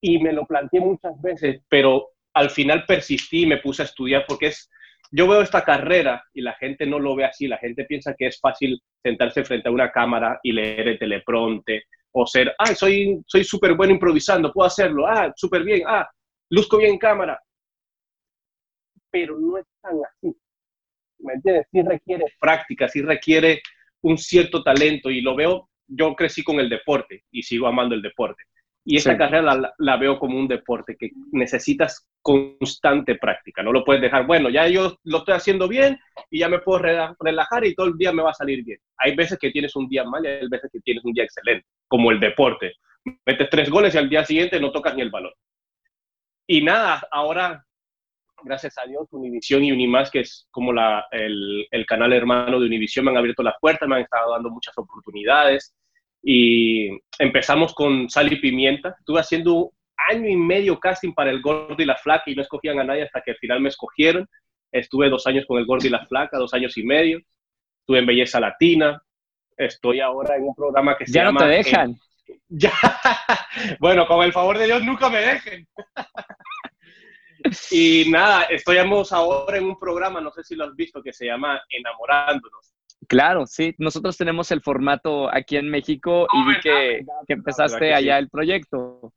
Y 0.01 0.19
me 0.19 0.33
lo 0.33 0.45
planteé 0.45 0.79
muchas 0.81 1.19
veces, 1.21 1.61
pero 1.69 2.09
al 2.33 2.49
final 2.49 2.85
persistí 2.85 3.43
y 3.43 3.47
me 3.47 3.57
puse 3.57 3.83
a 3.83 3.85
estudiar 3.85 4.25
porque 4.27 4.47
es, 4.47 4.69
yo 5.11 5.27
veo 5.27 5.41
esta 5.41 5.63
carrera 5.63 6.23
y 6.33 6.41
la 6.41 6.53
gente 6.53 6.85
no 6.85 6.99
lo 6.99 7.15
ve 7.15 7.25
así, 7.25 7.47
la 7.47 7.57
gente 7.57 7.85
piensa 7.85 8.15
que 8.17 8.27
es 8.27 8.39
fácil 8.39 8.81
sentarse 9.01 9.43
frente 9.43 9.69
a 9.69 9.71
una 9.71 9.91
cámara 9.91 10.39
y 10.43 10.51
leer 10.51 10.87
el 10.87 10.99
teleprompter 10.99 11.83
o 12.11 12.27
ser, 12.27 12.53
ah, 12.59 12.75
soy 12.75 13.21
soy 13.25 13.43
súper 13.43 13.73
bueno 13.75 13.93
improvisando, 13.93 14.51
puedo 14.51 14.67
hacerlo, 14.67 15.07
ah, 15.07 15.33
súper 15.35 15.63
bien, 15.63 15.81
ah, 15.87 16.07
luzco 16.49 16.77
bien 16.77 16.91
en 16.91 16.99
cámara. 16.99 17.39
Pero 19.09 19.39
no 19.39 19.57
es 19.57 19.65
tan 19.81 19.97
así. 20.03 20.35
¿Me 21.19 21.33
entiendes? 21.33 21.67
Sí 21.71 21.81
requiere 21.81 22.25
práctica, 22.39 22.87
sí 22.87 23.01
requiere 23.01 23.61
un 24.01 24.17
cierto 24.17 24.63
talento 24.63 25.09
y 25.09 25.21
lo 25.21 25.35
veo, 25.35 25.69
yo 25.95 26.15
crecí 26.15 26.43
con 26.43 26.59
el 26.59 26.69
deporte 26.69 27.23
y 27.31 27.43
sigo 27.43 27.67
amando 27.67 27.95
el 27.95 28.01
deporte. 28.01 28.43
Y 28.85 28.97
esta 28.97 29.11
Sí. 29.13 29.17
carrera 29.17 29.55
la, 29.55 29.73
la 29.77 29.97
veo 29.97 30.19
como 30.19 30.37
un 30.37 30.47
deporte 30.47 30.97
que 30.99 31.11
necesitas 31.31 32.05
constante 32.21 33.15
práctica. 33.15 33.63
No 33.63 33.71
lo 33.71 33.85
puedes 33.85 34.01
dejar, 34.01 34.25
bueno, 34.27 34.49
ya 34.49 34.67
yo 34.67 34.97
lo 35.05 35.19
estoy 35.19 35.35
haciendo 35.35 35.69
bien 35.69 35.97
y 36.29 36.39
ya 36.39 36.49
me 36.49 36.59
puedo 36.59 36.81
rela- 36.81 37.15
relajar 37.19 37.65
y 37.65 37.75
todo 37.75 37.87
el 37.87 37.97
día 37.97 38.11
me 38.11 38.23
va 38.23 38.31
a 38.31 38.33
salir 38.33 38.63
bien. 38.63 38.79
Hay 38.97 39.15
veces 39.15 39.39
que 39.39 39.51
tienes 39.51 39.73
un 39.77 39.87
día 39.87 40.03
mal 40.03 40.25
y 40.25 40.27
hay 40.27 40.47
veces 40.49 40.69
que 40.71 40.81
tienes 40.81 41.03
un 41.05 41.13
día 41.13 41.23
excelente, 41.23 41.65
como 41.87 42.11
el 42.11 42.19
deporte. 42.19 42.73
Metes 43.25 43.49
tres 43.49 43.69
goles 43.69 43.95
y 43.95 43.97
al 43.97 44.09
día 44.09 44.25
siguiente 44.25 44.59
no 44.59 44.71
tocas 44.71 44.95
ni 44.95 45.01
el 45.01 45.11
balón. 45.11 45.33
Y 46.45 46.61
nada, 46.61 47.07
ahora, 47.09 47.65
gracias 48.43 48.77
a 48.77 48.85
Dios, 48.85 49.07
Univisión 49.11 49.63
y 49.63 49.71
Unimás, 49.71 50.11
que 50.11 50.19
es 50.21 50.47
como 50.51 50.73
la, 50.73 51.05
el, 51.11 51.65
el 51.71 51.85
canal 51.85 52.11
hermano 52.11 52.59
de 52.59 52.65
Univisión, 52.65 53.05
me 53.05 53.11
han 53.11 53.17
abierto 53.17 53.43
las 53.43 53.55
puertas, 53.61 53.87
me 53.87 53.95
han 53.95 54.01
estado 54.01 54.31
dando 54.33 54.49
muchas 54.49 54.77
oportunidades. 54.77 55.73
Y 56.23 56.89
empezamos 57.19 57.73
con 57.73 58.09
Sal 58.09 58.31
y 58.31 58.37
Pimienta. 58.37 58.95
Estuve 58.97 59.19
haciendo 59.19 59.73
año 60.09 60.29
y 60.29 60.37
medio 60.37 60.79
casting 60.79 61.13
para 61.13 61.29
el 61.29 61.41
Gordo 61.41 61.75
y 61.77 61.85
la 61.85 61.97
Flaca 61.97 62.23
y 62.27 62.35
no 62.35 62.41
escogían 62.41 62.79
a 62.79 62.83
nadie 62.83 63.03
hasta 63.03 63.21
que 63.21 63.31
al 63.31 63.37
final 63.37 63.59
me 63.59 63.69
escogieron. 63.69 64.27
Estuve 64.71 65.09
dos 65.09 65.27
años 65.27 65.45
con 65.45 65.59
el 65.59 65.65
Gordo 65.65 65.85
y 65.85 65.91
la 65.91 66.05
Flaca, 66.05 66.37
dos 66.37 66.53
años 66.53 66.77
y 66.77 66.83
medio. 66.83 67.19
Estuve 67.81 67.99
en 67.99 68.05
Belleza 68.05 68.39
Latina. 68.39 69.01
Estoy 69.57 69.99
ahora 69.99 70.37
en 70.37 70.43
un 70.43 70.55
programa 70.55 70.97
que 70.97 71.05
se 71.05 71.13
Ya 71.13 71.23
no 71.25 71.29
llama... 71.29 71.41
te 71.41 71.47
dejan. 71.47 71.95
ya. 72.47 72.73
Bueno, 73.79 74.07
con 74.07 74.23
el 74.23 74.31
favor 74.31 74.57
de 74.57 74.65
Dios, 74.65 74.83
nunca 74.83 75.09
me 75.09 75.19
dejen. 75.19 75.67
y 77.71 78.09
nada, 78.09 78.43
estamos 78.43 79.11
ahora 79.11 79.57
en 79.57 79.65
un 79.65 79.77
programa, 79.77 80.21
no 80.21 80.31
sé 80.31 80.43
si 80.43 80.55
lo 80.55 80.65
has 80.65 80.75
visto, 80.75 81.03
que 81.03 81.13
se 81.13 81.25
llama 81.25 81.61
Enamorándonos. 81.69 82.73
Claro, 83.07 83.45
sí. 83.45 83.73
Nosotros 83.77 84.17
tenemos 84.17 84.51
el 84.51 84.61
formato 84.61 85.33
aquí 85.33 85.57
en 85.57 85.69
México 85.69 86.27
y 86.33 86.37
Oh, 86.37 86.47
vi 86.47 86.59
que, 86.61 87.05
empezaste 87.27 87.79
¿Verdad 87.79 87.87
que 87.87 87.93
allá 87.95 88.17
sí? 88.17 88.23
el 88.23 88.29
proyecto. 88.29 89.13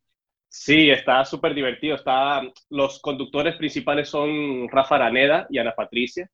Sí, 0.48 0.90
está 0.90 1.24
súper 1.24 1.54
divertido. 1.54 1.96
Está, 1.96 2.42
los 2.70 3.00
conductores 3.00 3.56
principales 3.56 4.08
son 4.08 4.68
Rafa 4.68 4.96
Araneda 4.96 5.46
y 5.50 5.58
Ana 5.58 5.74
Patricia. 5.74 6.28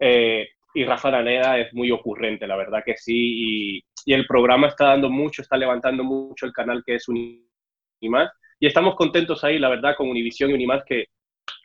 Eh, 0.00 0.48
y 0.74 0.84
Rafa 0.84 1.08
Araneda 1.08 1.58
es 1.58 1.72
muy 1.72 1.90
ocurrente, 1.90 2.46
la 2.46 2.56
verdad 2.56 2.82
que 2.84 2.96
sí. 2.96 3.76
Y, 3.76 3.84
y 4.04 4.12
el 4.12 4.26
programa 4.26 4.68
está 4.68 4.86
dando 4.86 5.10
mucho, 5.10 5.42
está 5.42 5.56
levantando 5.56 6.04
mucho 6.04 6.46
el 6.46 6.52
canal 6.52 6.82
que 6.84 6.96
es 6.96 7.06
Unimás. 7.08 8.30
Y 8.60 8.66
estamos 8.66 8.96
contentos 8.96 9.42
ahí, 9.44 9.58
la 9.58 9.68
verdad, 9.68 9.94
con 9.96 10.08
Univisión 10.08 10.50
y 10.50 10.54
Unimás, 10.54 10.82
que, 10.84 11.06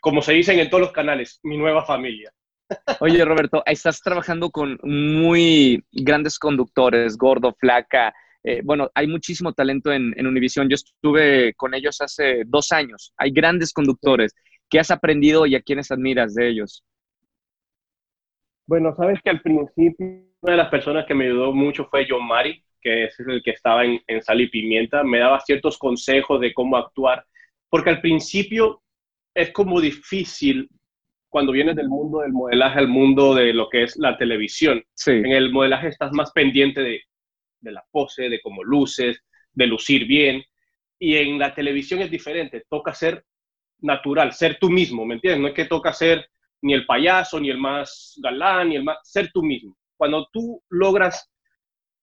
como 0.02 0.22
se 0.22 0.34
dicen 0.34 0.60
en 0.60 0.70
todos 0.70 0.82
los 0.82 0.92
canales, 0.92 1.40
mi 1.44 1.58
nueva 1.58 1.86
familia. 1.86 2.32
Oye, 3.00 3.24
Roberto, 3.26 3.64
estás 3.66 4.02
trabajando 4.02 4.50
con 4.50 4.80
muy 4.84 5.84
grandes 5.92 6.40
conductores, 6.40 7.18
gordo, 7.18 7.54
flaca. 7.60 8.14
eh, 8.44 8.62
bueno, 8.64 8.90
hay 8.94 9.08
muchísimo 9.08 9.54
talento 9.54 9.92
en, 9.92 10.14
Univision. 10.26 10.70
Yo 10.70 10.76
estuve 10.76 11.54
con 11.56 11.74
ellos 11.74 12.02
hace 12.02 12.44
dos 12.46 12.72
años. 12.72 13.14
Hay 13.18 13.32
grandes 13.32 13.74
conductores. 13.74 14.34
¿Qué 14.70 14.80
has 14.80 14.92
aprendido 14.92 15.46
y 15.46 15.56
a 15.56 15.62
quiénes 15.62 15.92
admiras 15.92 16.34
de 16.34 16.50
ellos? 16.50 16.84
Bueno, 18.66 18.96
sabes 18.96 19.20
que 19.24 19.30
al 19.30 19.42
principio 19.42 20.06
una 20.42 20.52
de 20.52 20.58
las 20.58 20.70
personas 20.70 21.06
que 21.06 21.14
me 21.14 21.26
ayudó 21.26 21.54
mucho 21.54 21.86
fue 21.86 22.06
John 22.10 22.28
Mari, 22.28 22.62
que 22.82 23.06
es 23.06 23.18
el 23.20 23.42
que 23.42 23.52
estaba 23.52 23.84
en 23.86 24.22
Sal 24.22 24.42
y 24.42 24.50
Pimienta. 24.50 25.04
Me 25.04 25.20
daba 25.20 25.40
ciertos 25.40 25.78
consejos 25.78 26.42
de 26.42 26.54
cómo 26.54 26.76
actuar, 26.76 27.26
porque 27.70 27.92
al 27.92 28.02
principio 28.02 28.82
es 29.34 29.52
como 29.52 29.80
difícil 29.80 30.70
cuando 31.34 31.52
vienes 31.52 31.76
del 31.76 31.90
mundo 31.90 32.20
del 32.20 32.32
modelaje 32.32 32.78
al 32.78 32.88
mundo 32.88 33.34
de 33.34 33.54
lo 33.54 33.68
que 33.68 33.82
es 33.82 33.98
la 33.98 34.16
televisión. 34.20 34.84
Sí, 34.94 35.14
En 35.14 35.32
el 35.32 35.52
modelaje 35.52 35.88
estás 35.88 36.12
más 36.12 36.32
pendiente 36.32 36.82
de, 36.82 37.02
de 37.60 37.72
la 37.72 37.84
pose, 37.90 38.30
de 38.30 38.40
cómo 38.40 38.64
luces, 38.64 39.20
de 39.52 39.66
lucir 39.66 40.06
bien. 40.06 40.44
Y 41.00 41.16
en 41.16 41.40
la 41.40 41.56
televisión 41.56 42.02
es 42.02 42.12
diferente, 42.12 42.64
toca 42.70 42.94
ser 42.94 43.26
natural, 43.80 44.32
ser 44.32 44.60
tú 44.62 44.70
mismo, 44.70 45.08
¿me 45.08 45.16
entiendes? 45.16 45.42
No 45.42 45.48
es 45.48 45.56
que 45.56 45.66
toca 45.66 45.92
ser 45.92 46.30
ni 46.62 46.76
el 46.76 46.86
payaso, 46.86 47.40
ni 47.40 47.50
el 47.50 47.58
más 47.58 48.14
galán, 48.22 48.70
ni 48.70 48.76
el 48.76 48.84
más... 48.84 49.00
Ser 49.02 49.32
tú 49.34 49.42
mismo. 49.42 49.76
Cuando 49.98 50.28
tú 50.32 50.62
logras 50.70 51.34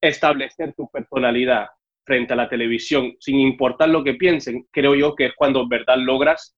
establecer 0.01 0.75
tu 0.75 0.91
personalidad 0.91 1.69
frente 2.05 2.33
a 2.33 2.37
la 2.37 2.49
televisión, 2.49 3.15
sin 3.21 3.39
importar 3.39 3.91
lo 3.91 4.03
que 4.03 4.15
piensen, 4.15 4.67
creo 4.73 4.97
yo 4.97 5.15
que 5.15 5.27
es 5.27 5.35
cuando 5.37 5.63
en 5.63 5.69
verdad 5.69 5.99
logras 5.99 6.57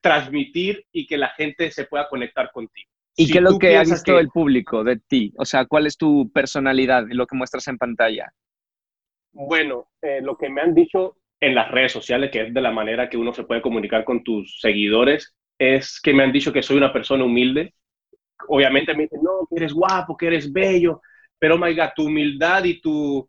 transmitir 0.00 0.86
y 0.92 1.06
que 1.06 1.16
la 1.18 1.30
gente 1.30 1.70
se 1.70 1.84
pueda 1.86 2.08
conectar 2.08 2.50
contigo. 2.52 2.90
¿Y 3.16 3.28
Si 3.28 3.28
qué 3.28 3.38
es 3.38 3.44
lo 3.44 3.58
que 3.58 3.76
ha 3.76 3.84
visto 3.84 4.16
que- 4.16 4.18
el 4.18 4.30
público 4.30 4.82
de 4.82 4.96
ti? 4.96 5.34
O 5.36 5.44
sea, 5.44 5.66
¿cuál 5.66 5.86
es 5.86 5.98
tu 5.98 6.30
personalidad 6.32 7.04
y 7.10 7.14
lo 7.14 7.26
que 7.26 7.36
muestras 7.36 7.68
en 7.68 7.76
pantalla? 7.76 8.32
Bueno, 9.32 9.90
eh, 10.02 10.20
lo 10.22 10.36
que 10.36 10.48
me 10.48 10.60
han 10.60 10.74
dicho 10.74 11.16
en 11.40 11.54
las 11.54 11.70
redes 11.70 11.92
sociales, 11.92 12.30
que 12.30 12.42
es 12.42 12.54
de 12.54 12.60
la 12.60 12.72
manera 12.72 13.08
que 13.08 13.16
uno 13.16 13.32
se 13.32 13.44
puede 13.44 13.62
comunicar 13.62 14.04
con 14.04 14.24
tus 14.24 14.60
seguidores, 14.60 15.34
es 15.58 16.00
que 16.02 16.12
me 16.12 16.24
han 16.24 16.32
dicho 16.32 16.52
que 16.52 16.62
soy 16.62 16.76
una 16.76 16.92
persona 16.92 17.24
humilde. 17.24 17.74
Obviamente 18.48 18.94
me 18.94 19.04
dicen, 19.04 19.20
no, 19.22 19.46
que 19.50 19.56
eres 19.56 19.72
guapo, 19.74 20.16
que 20.16 20.28
eres 20.28 20.52
bello, 20.52 21.00
pero, 21.38 21.56
oh 21.56 21.58
my 21.58 21.74
God, 21.74 21.90
tu 21.96 22.06
humildad 22.06 22.64
y 22.64 22.80
tu, 22.80 23.28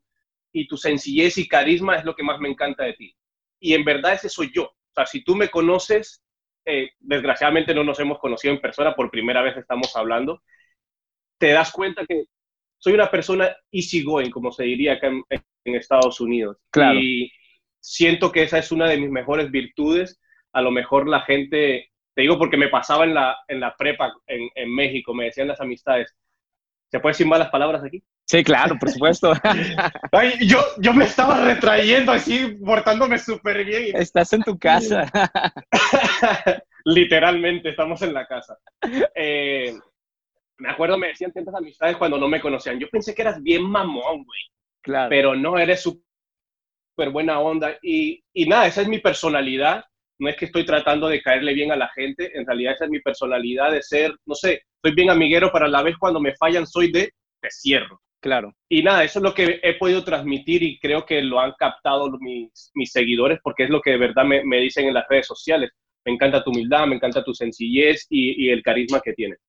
y 0.53 0.67
tu 0.67 0.77
sencillez 0.77 1.37
y 1.37 1.47
carisma 1.47 1.97
es 1.97 2.05
lo 2.05 2.15
que 2.15 2.23
más 2.23 2.39
me 2.39 2.49
encanta 2.49 2.85
de 2.85 2.93
ti. 2.93 3.15
Y 3.59 3.73
en 3.73 3.85
verdad 3.85 4.13
ese 4.13 4.29
soy 4.29 4.51
yo. 4.53 4.65
O 4.65 4.93
sea, 4.95 5.05
si 5.05 5.23
tú 5.23 5.35
me 5.35 5.49
conoces, 5.49 6.23
eh, 6.69 6.91
desgraciadamente 6.99 7.73
no 7.73 7.83
nos 7.83 7.99
hemos 7.99 8.19
conocido 8.19 8.53
en 8.53 8.61
persona, 8.61 8.95
por 8.95 9.09
primera 9.09 9.41
vez 9.41 9.57
estamos 9.57 9.95
hablando, 9.95 10.41
te 11.37 11.51
das 11.51 11.71
cuenta 11.71 12.05
que 12.07 12.25
soy 12.77 12.93
una 12.93 13.09
persona 13.09 13.55
easygoing, 13.71 14.31
como 14.31 14.51
se 14.51 14.63
diría 14.63 14.93
acá 14.93 15.07
en, 15.07 15.23
en 15.29 15.75
Estados 15.75 16.19
Unidos. 16.21 16.57
Claro. 16.71 16.99
Y 16.99 17.31
siento 17.79 18.31
que 18.31 18.43
esa 18.43 18.57
es 18.57 18.71
una 18.71 18.87
de 18.89 18.97
mis 18.97 19.09
mejores 19.09 19.51
virtudes. 19.51 20.19
A 20.53 20.61
lo 20.61 20.71
mejor 20.71 21.07
la 21.07 21.21
gente, 21.21 21.91
te 22.13 22.21
digo 22.21 22.37
porque 22.37 22.57
me 22.57 22.69
pasaba 22.69 23.03
en 23.03 23.13
la, 23.13 23.37
en 23.47 23.59
la 23.59 23.75
prepa 23.75 24.13
en, 24.27 24.49
en 24.55 24.73
México, 24.73 25.13
me 25.13 25.25
decían 25.25 25.47
las 25.47 25.61
amistades, 25.61 26.15
¿se 26.89 26.99
puede 26.99 27.13
decir 27.13 27.27
malas 27.27 27.49
palabras 27.49 27.83
aquí? 27.83 28.03
Sí, 28.29 28.43
claro, 28.43 28.77
por 28.77 28.91
supuesto. 28.91 29.33
Ay, 30.11 30.35
yo, 30.41 30.59
yo 30.77 30.93
me 30.93 31.05
estaba 31.05 31.43
retrayendo 31.43 32.11
así, 32.11 32.59
portándome 32.63 33.17
súper 33.17 33.65
bien. 33.65 33.95
Estás 33.95 34.33
en 34.33 34.43
tu 34.43 34.57
casa. 34.59 35.11
Literalmente, 36.85 37.69
estamos 37.69 38.01
en 38.01 38.13
la 38.13 38.25
casa. 38.25 38.57
Eh, 39.15 39.73
me 40.57 40.69
acuerdo, 40.69 40.97
me 40.97 41.07
decían 41.07 41.31
tantas 41.31 41.55
amistades 41.55 41.97
cuando 41.97 42.17
no 42.17 42.27
me 42.27 42.41
conocían. 42.41 42.79
Yo 42.79 42.89
pensé 42.89 43.13
que 43.13 43.21
eras 43.21 43.41
bien 43.41 43.63
mamón, 43.63 44.23
güey. 44.23 44.39
Claro. 44.81 45.09
pero 45.09 45.35
no 45.35 45.57
eres 45.57 45.81
súper 45.81 47.09
buena 47.11 47.39
onda. 47.39 47.77
Y, 47.81 48.23
y 48.33 48.47
nada, 48.47 48.67
esa 48.67 48.81
es 48.81 48.87
mi 48.87 48.99
personalidad. 48.99 49.83
No 50.19 50.29
es 50.29 50.35
que 50.35 50.45
estoy 50.45 50.65
tratando 50.65 51.07
de 51.07 51.21
caerle 51.21 51.53
bien 51.53 51.71
a 51.71 51.77
la 51.77 51.87
gente, 51.89 52.37
en 52.37 52.45
realidad 52.45 52.73
esa 52.73 52.85
es 52.85 52.91
mi 52.91 52.99
personalidad 52.99 53.71
de 53.71 53.81
ser, 53.81 54.13
no 54.25 54.35
sé, 54.35 54.63
soy 54.81 54.93
bien 54.93 55.09
amiguero, 55.09 55.49
pero 55.53 55.65
a 55.65 55.69
la 55.69 55.81
vez 55.81 55.95
cuando 55.97 56.19
me 56.19 56.35
fallan 56.35 56.67
soy 56.67 56.91
de, 56.91 57.13
te 57.39 57.49
cierro. 57.49 58.01
Claro. 58.21 58.53
Y 58.67 58.83
nada, 58.83 59.05
eso 59.05 59.19
es 59.19 59.23
lo 59.23 59.33
que 59.33 59.61
he 59.63 59.75
podido 59.75 60.03
transmitir 60.03 60.61
y 60.61 60.77
creo 60.77 61.05
que 61.05 61.21
lo 61.21 61.39
han 61.39 61.53
captado 61.57 62.11
mis, 62.19 62.69
mis 62.73 62.91
seguidores 62.91 63.39
porque 63.41 63.63
es 63.63 63.69
lo 63.69 63.79
que 63.79 63.91
de 63.91 63.97
verdad 63.97 64.25
me, 64.25 64.43
me 64.43 64.57
dicen 64.57 64.87
en 64.87 64.93
las 64.93 65.07
redes 65.07 65.27
sociales. 65.27 65.71
Me 66.09 66.15
encanta 66.15 66.43
tu 66.43 66.49
humildad, 66.51 66.87
me 66.87 66.95
encanta 66.95 67.23
tu 67.23 67.33
sencillez 67.33 68.07
y, 68.09 68.45
y 68.45 68.49
el 68.49 68.63
carisma 68.63 68.99
que 68.99 69.13
tienes. 69.13 69.39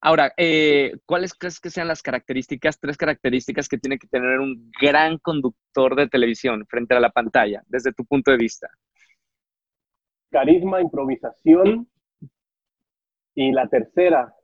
Ahora, 0.00 0.32
eh, 0.36 0.94
¿cuáles 1.06 1.32
crees 1.34 1.60
que 1.60 1.70
sean 1.70 1.86
las 1.86 2.02
características, 2.02 2.80
tres 2.80 2.96
características 2.96 3.68
que 3.68 3.78
tiene 3.78 3.98
que 3.98 4.08
tener 4.08 4.40
un 4.40 4.72
gran 4.80 5.18
conductor 5.18 5.94
de 5.94 6.08
televisión 6.08 6.66
frente 6.68 6.94
a 6.94 7.00
la 7.00 7.10
pantalla, 7.10 7.62
desde 7.66 7.92
tu 7.92 8.04
punto 8.04 8.32
de 8.32 8.36
vista? 8.36 8.68
carisma, 10.32 10.80
improvisación 10.80 11.86
y 13.34 13.52
la 13.52 13.68
tercera, 13.68 14.34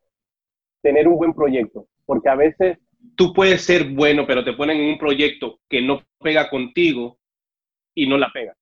tener 0.83 1.09
un 1.09 1.17
buen 1.17 1.35
proyecto, 1.35 1.89
porque 2.07 2.29
a 2.29 2.37
veces 2.37 2.79
tú 3.17 3.33
puedes 3.33 3.63
ser 3.63 3.91
bueno, 3.91 4.25
pero 4.27 4.45
te 4.45 4.53
ponen 4.53 4.79
en 4.79 4.93
un 4.93 4.99
proyecto 4.99 5.59
que 5.69 5.83
no 5.83 6.03
pega 6.21 6.49
contigo 6.49 7.19
y 7.95 8.07
no 8.07 8.17
la 8.17 8.31
pega. 8.33 8.55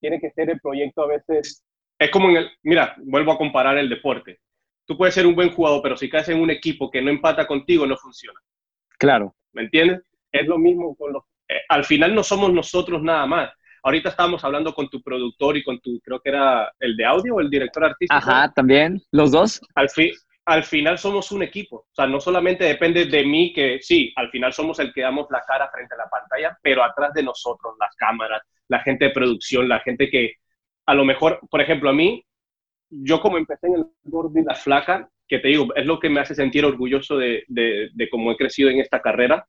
Tiene 0.00 0.20
que 0.20 0.30
ser 0.30 0.50
el 0.50 0.60
proyecto 0.60 1.02
a 1.02 1.08
veces... 1.08 1.64
Es 1.98 2.10
como 2.10 2.28
en 2.30 2.36
el, 2.36 2.50
mira, 2.62 2.94
vuelvo 2.98 3.32
a 3.32 3.38
comparar 3.38 3.78
el 3.78 3.88
deporte. 3.88 4.40
Tú 4.84 4.96
puedes 4.96 5.14
ser 5.14 5.26
un 5.26 5.34
buen 5.34 5.50
jugador, 5.50 5.80
pero 5.82 5.96
si 5.96 6.08
caes 6.08 6.28
en 6.28 6.40
un 6.40 6.50
equipo 6.50 6.90
que 6.90 7.02
no 7.02 7.10
empata 7.10 7.46
contigo, 7.46 7.86
no 7.86 7.96
funciona. 7.96 8.38
Claro. 8.98 9.34
¿Me 9.52 9.62
entiendes? 9.62 10.02
Es 10.30 10.46
lo 10.46 10.58
mismo 10.58 10.94
con 10.96 11.12
los... 11.12 11.22
eh, 11.48 11.60
al 11.68 11.84
final 11.84 12.14
no 12.14 12.22
somos 12.22 12.52
nosotros 12.52 13.02
nada 13.02 13.26
más. 13.26 13.50
Ahorita 13.82 14.10
estábamos 14.10 14.44
hablando 14.44 14.74
con 14.74 14.88
tu 14.90 15.00
productor 15.02 15.56
y 15.56 15.62
con 15.64 15.80
tu, 15.80 16.00
creo 16.00 16.20
que 16.20 16.30
era 16.30 16.72
el 16.80 16.96
de 16.96 17.04
audio 17.04 17.36
o 17.36 17.40
el 17.40 17.48
director 17.48 17.84
artístico. 17.84 18.14
Ajá, 18.14 18.52
también. 18.52 19.00
¿Los 19.12 19.30
dos? 19.30 19.60
Al, 19.74 19.88
fi- 19.88 20.12
al 20.44 20.64
final 20.64 20.98
somos 20.98 21.30
un 21.32 21.42
equipo. 21.42 21.76
O 21.76 21.94
sea, 21.94 22.06
no 22.06 22.20
solamente 22.20 22.64
depende 22.64 23.06
de 23.06 23.24
mí, 23.24 23.52
que 23.52 23.78
sí, 23.80 24.12
al 24.16 24.30
final 24.30 24.52
somos 24.52 24.78
el 24.80 24.92
que 24.92 25.02
damos 25.02 25.28
la 25.30 25.42
cara 25.46 25.70
frente 25.70 25.94
a 25.94 25.98
la 25.98 26.10
pantalla, 26.10 26.58
pero 26.62 26.82
atrás 26.84 27.12
de 27.14 27.22
nosotros, 27.22 27.74
las 27.78 27.94
cámaras, 27.96 28.42
la 28.68 28.80
gente 28.80 29.06
de 29.06 29.10
producción, 29.12 29.68
la 29.68 29.80
gente 29.80 30.10
que 30.10 30.34
a 30.86 30.94
lo 30.94 31.04
mejor, 31.04 31.40
por 31.50 31.60
ejemplo, 31.60 31.90
a 31.90 31.92
mí, 31.92 32.24
yo 32.90 33.20
como 33.20 33.38
empecé 33.38 33.66
en 33.66 33.74
el 33.74 33.86
gordo 34.04 34.38
y 34.38 34.44
la 34.44 34.54
flaca, 34.54 35.08
que 35.28 35.40
te 35.40 35.48
digo, 35.48 35.74
es 35.74 35.84
lo 35.86 35.98
que 35.98 36.08
me 36.08 36.20
hace 36.20 36.34
sentir 36.34 36.64
orgulloso 36.64 37.18
de, 37.18 37.44
de, 37.48 37.90
de 37.92 38.08
cómo 38.08 38.30
he 38.30 38.36
crecido 38.36 38.70
en 38.70 38.80
esta 38.80 39.00
carrera. 39.00 39.46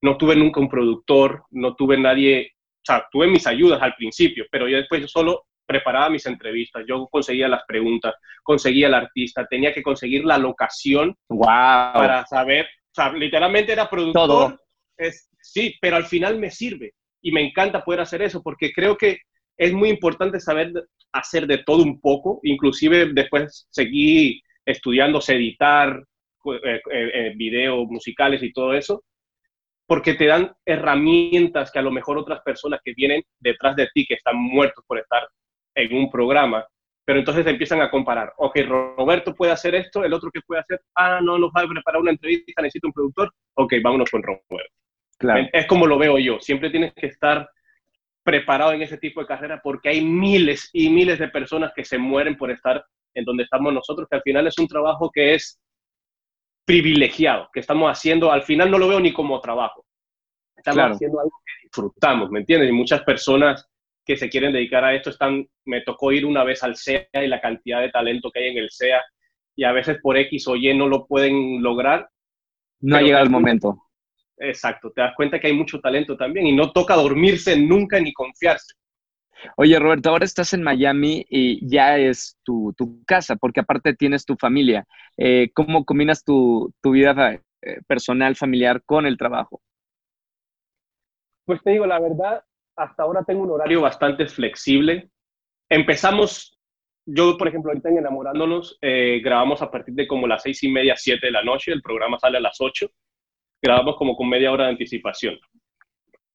No 0.00 0.16
tuve 0.16 0.34
nunca 0.36 0.58
un 0.58 0.70
productor, 0.70 1.44
no 1.50 1.76
tuve 1.76 1.98
nadie 1.98 2.52
o 2.82 2.84
sea, 2.84 3.06
tuve 3.12 3.28
mis 3.28 3.46
ayudas 3.46 3.80
al 3.80 3.94
principio, 3.94 4.44
pero 4.50 4.68
yo 4.68 4.76
después 4.76 5.00
yo 5.00 5.06
solo 5.08 5.44
preparaba 5.64 6.10
mis 6.10 6.26
entrevistas, 6.26 6.84
yo 6.86 7.06
conseguía 7.08 7.46
las 7.46 7.62
preguntas, 7.64 8.14
conseguía 8.42 8.88
el 8.88 8.94
artista, 8.94 9.46
tenía 9.46 9.72
que 9.72 9.82
conseguir 9.82 10.24
la 10.24 10.36
locación 10.36 11.16
Wow. 11.28 11.44
para 11.46 12.26
saber, 12.26 12.64
o 12.66 12.94
sea, 12.94 13.12
literalmente 13.12 13.72
era 13.72 13.88
productor. 13.88 14.26
Todo. 14.26 14.58
Es, 14.96 15.30
sí, 15.40 15.76
pero 15.80 15.94
al 15.96 16.06
final 16.06 16.38
me 16.40 16.50
sirve 16.50 16.94
y 17.22 17.30
me 17.30 17.40
encanta 17.40 17.84
poder 17.84 18.00
hacer 18.00 18.22
eso 18.22 18.42
porque 18.42 18.72
creo 18.72 18.96
que 18.96 19.20
es 19.56 19.72
muy 19.72 19.88
importante 19.88 20.40
saber 20.40 20.72
hacer 21.12 21.46
de 21.46 21.58
todo 21.58 21.82
un 21.82 22.00
poco, 22.00 22.40
inclusive 22.42 23.12
después 23.12 23.68
seguí 23.70 24.42
estudiándose 24.64 25.34
editar 25.34 26.02
eh, 26.44 26.60
eh, 26.64 26.80
eh, 26.90 27.32
videos 27.36 27.86
musicales 27.88 28.42
y 28.42 28.52
todo 28.52 28.74
eso, 28.74 29.04
porque 29.86 30.14
te 30.14 30.26
dan 30.26 30.52
herramientas 30.64 31.70
que 31.70 31.78
a 31.78 31.82
lo 31.82 31.90
mejor 31.90 32.18
otras 32.18 32.40
personas 32.42 32.80
que 32.82 32.94
vienen 32.94 33.22
detrás 33.38 33.76
de 33.76 33.88
ti, 33.92 34.06
que 34.06 34.14
están 34.14 34.36
muertos 34.36 34.84
por 34.86 34.98
estar 34.98 35.28
en 35.74 35.94
un 35.94 36.10
programa, 36.10 36.66
pero 37.04 37.18
entonces 37.18 37.46
empiezan 37.46 37.80
a 37.80 37.90
comparar. 37.90 38.32
Ok, 38.38 38.58
Roberto 38.66 39.34
puede 39.34 39.52
hacer 39.52 39.74
esto, 39.74 40.04
el 40.04 40.12
otro 40.12 40.30
que 40.30 40.40
puede 40.46 40.60
hacer, 40.60 40.80
ah, 40.94 41.20
no, 41.22 41.38
nos 41.38 41.50
va 41.50 41.62
a 41.62 41.68
preparar 41.68 42.00
una 42.00 42.12
entrevista, 42.12 42.62
necesito 42.62 42.86
un 42.86 42.92
productor, 42.92 43.30
ok, 43.54 43.74
vámonos 43.82 44.10
con 44.10 44.22
Roberto. 44.22 44.74
Claro. 45.18 45.48
Es 45.52 45.66
como 45.66 45.86
lo 45.86 45.98
veo 45.98 46.18
yo, 46.18 46.40
siempre 46.40 46.70
tienes 46.70 46.92
que 46.94 47.06
estar 47.06 47.48
preparado 48.22 48.72
en 48.72 48.82
ese 48.82 48.98
tipo 48.98 49.20
de 49.20 49.26
carrera 49.26 49.60
porque 49.62 49.88
hay 49.88 50.00
miles 50.04 50.70
y 50.72 50.88
miles 50.90 51.18
de 51.18 51.28
personas 51.28 51.72
que 51.74 51.84
se 51.84 51.98
mueren 51.98 52.36
por 52.36 52.50
estar 52.50 52.84
en 53.14 53.24
donde 53.24 53.42
estamos 53.44 53.72
nosotros, 53.72 54.08
que 54.08 54.16
al 54.16 54.22
final 54.22 54.46
es 54.46 54.58
un 54.58 54.68
trabajo 54.68 55.10
que 55.12 55.34
es 55.34 55.60
privilegiado, 56.64 57.48
que 57.52 57.60
estamos 57.60 57.90
haciendo, 57.90 58.30
al 58.30 58.42
final 58.42 58.70
no 58.70 58.78
lo 58.78 58.88
veo 58.88 59.00
ni 59.00 59.12
como 59.12 59.40
trabajo, 59.40 59.84
estamos 60.56 60.76
Claro. 60.76 60.94
haciendo 60.94 61.20
algo 61.20 61.32
que 61.44 61.66
disfrutamos, 61.66 62.30
¿me 62.30 62.40
entiendes? 62.40 62.70
Y 62.70 62.72
muchas 62.72 63.02
personas 63.02 63.68
que 64.04 64.16
se 64.16 64.28
quieren 64.28 64.52
dedicar 64.52 64.84
a 64.84 64.94
esto 64.94 65.10
están, 65.10 65.46
me 65.64 65.82
tocó 65.82 66.12
ir 66.12 66.24
una 66.24 66.44
vez 66.44 66.62
al 66.62 66.76
SEA 66.76 67.06
y 67.14 67.26
la 67.26 67.40
cantidad 67.40 67.80
de 67.80 67.90
talento 67.90 68.30
que 68.30 68.40
hay 68.40 68.50
en 68.50 68.58
el 68.58 68.70
SEA 68.70 69.02
y 69.56 69.64
a 69.64 69.72
veces 69.72 69.98
por 70.00 70.16
X 70.16 70.48
o 70.48 70.56
Y 70.56 70.74
no 70.74 70.88
lo 70.88 71.06
pueden 71.06 71.62
lograr. 71.62 72.08
No 72.80 73.00
llegado 73.00 73.24
el 73.24 73.30
momento. 73.30 73.76
Exacto, 74.38 74.90
te 74.90 75.00
das 75.02 75.14
cuenta 75.14 75.38
que 75.38 75.46
hay 75.46 75.52
mucho 75.52 75.80
talento 75.80 76.16
también 76.16 76.46
y 76.46 76.52
no 76.52 76.72
toca 76.72 76.94
dormirse 76.94 77.56
nunca 77.56 78.00
ni 78.00 78.12
confiarse. 78.12 78.74
Oye, 79.56 79.78
Roberto, 79.78 80.10
ahora 80.10 80.24
estás 80.24 80.52
en 80.52 80.62
Miami 80.62 81.24
y 81.28 81.66
ya 81.68 81.98
es 81.98 82.38
tu, 82.42 82.72
tu 82.76 83.04
casa, 83.04 83.36
porque 83.36 83.60
aparte 83.60 83.94
tienes 83.94 84.24
tu 84.24 84.36
familia. 84.36 84.84
Eh, 85.16 85.50
¿Cómo 85.52 85.84
combinas 85.84 86.24
tu, 86.24 86.72
tu 86.80 86.92
vida 86.92 87.40
eh, 87.62 87.80
personal, 87.86 88.36
familiar 88.36 88.82
con 88.84 89.06
el 89.06 89.18
trabajo? 89.18 89.60
Pues 91.44 91.60
te 91.62 91.72
digo, 91.72 91.86
la 91.86 91.98
verdad, 91.98 92.44
hasta 92.76 93.02
ahora 93.02 93.24
tengo 93.24 93.42
un 93.42 93.50
horario 93.50 93.80
bastante 93.80 94.26
flexible. 94.26 95.10
Empezamos, 95.68 96.58
yo 97.04 97.36
por 97.36 97.48
ejemplo, 97.48 97.70
ahorita 97.70 97.88
en 97.88 97.98
Enamorándonos, 97.98 98.78
eh, 98.80 99.20
grabamos 99.22 99.60
a 99.62 99.70
partir 99.70 99.94
de 99.94 100.06
como 100.06 100.26
las 100.26 100.42
seis 100.42 100.62
y 100.62 100.70
media, 100.70 100.94
siete 100.96 101.26
de 101.26 101.32
la 101.32 101.42
noche, 101.42 101.72
el 101.72 101.82
programa 101.82 102.18
sale 102.18 102.38
a 102.38 102.42
las 102.42 102.60
ocho, 102.60 102.90
grabamos 103.62 103.96
como 103.96 104.16
con 104.16 104.28
media 104.28 104.50
hora 104.52 104.64
de 104.64 104.70
anticipación. 104.70 105.38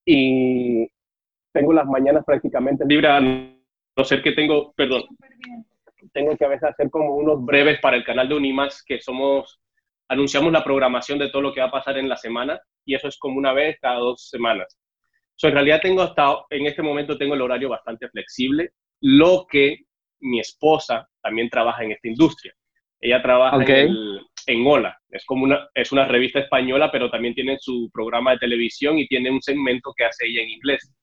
Y 0.06 0.88
tengo 1.52 1.74
las 1.74 1.86
mañanas 1.86 2.24
prácticamente 2.26 2.86
libres, 2.88 3.12
a 3.12 3.20
no 3.20 4.04
ser 4.04 4.24
que 4.24 4.32
tengo, 4.32 4.72
perdón, 4.74 5.04
tengo 6.14 6.36
que 6.38 6.46
a 6.46 6.48
veces 6.48 6.70
hacer 6.70 6.90
como 6.90 7.16
unos 7.16 7.44
breves 7.44 7.80
para 7.82 7.98
el 7.98 8.06
canal 8.06 8.30
de 8.30 8.36
Unimas, 8.36 8.82
que 8.84 9.02
somos, 9.02 9.60
anunciamos 10.08 10.52
la 10.54 10.64
programación 10.64 11.20
de 11.20 11.30
todo 11.30 11.42
lo 11.42 11.54
que 11.54 11.60
va 11.60 11.68
a 11.68 11.72
pasar 11.72 11.98
en 11.98 12.08
la 12.08 12.16
semana, 12.16 12.60
y 12.86 12.96
eso 12.96 13.10
es 13.10 13.18
como 13.18 13.38
una 13.38 13.52
vez 13.52 13.78
cada 13.82 13.98
dos 13.98 14.30
semanas. 14.30 14.80
So, 15.36 15.50
en 15.50 15.54
realidad 15.56 15.82
tengo 15.82 16.02
hasta, 16.02 16.34
en 16.50 16.66
este 16.66 16.82
momento 16.82 17.18
tengo 17.18 17.34
el 17.34 17.42
horario 17.42 17.70
bastante 17.70 18.08
flexible, 18.10 18.72
lo 19.02 19.46
que 19.50 19.80
mi 20.22 20.40
esposa 20.40 21.08
también 21.22 21.50
trabaja 21.50 21.84
en 21.84 21.92
esta 21.92 22.08
industria. 22.08 22.54
Ella 23.00 23.22
trabaja 23.22 23.58
Ok. 23.58 23.70
en, 23.70 23.76
el- 23.76 24.22
en 24.48 24.66
Hola, 24.66 24.98
es 25.10 25.26
como 25.26 25.44
una, 25.44 25.68
es 25.74 25.92
una 25.92 26.06
revista 26.08 26.40
española, 26.40 26.90
pero 26.92 27.10
también 27.10 27.34
tiene 27.34 27.58
su 27.60 27.90
programa 27.94 28.32
de 28.32 28.40
televisión 28.40 28.98
y 28.98 29.08
tiene 29.08 29.30
un 29.30 29.42
segmento 29.42 29.94
que 29.96 30.06
hace 30.06 30.26
ella 30.26 30.42
en 30.42 30.50
inglés. 30.50 30.94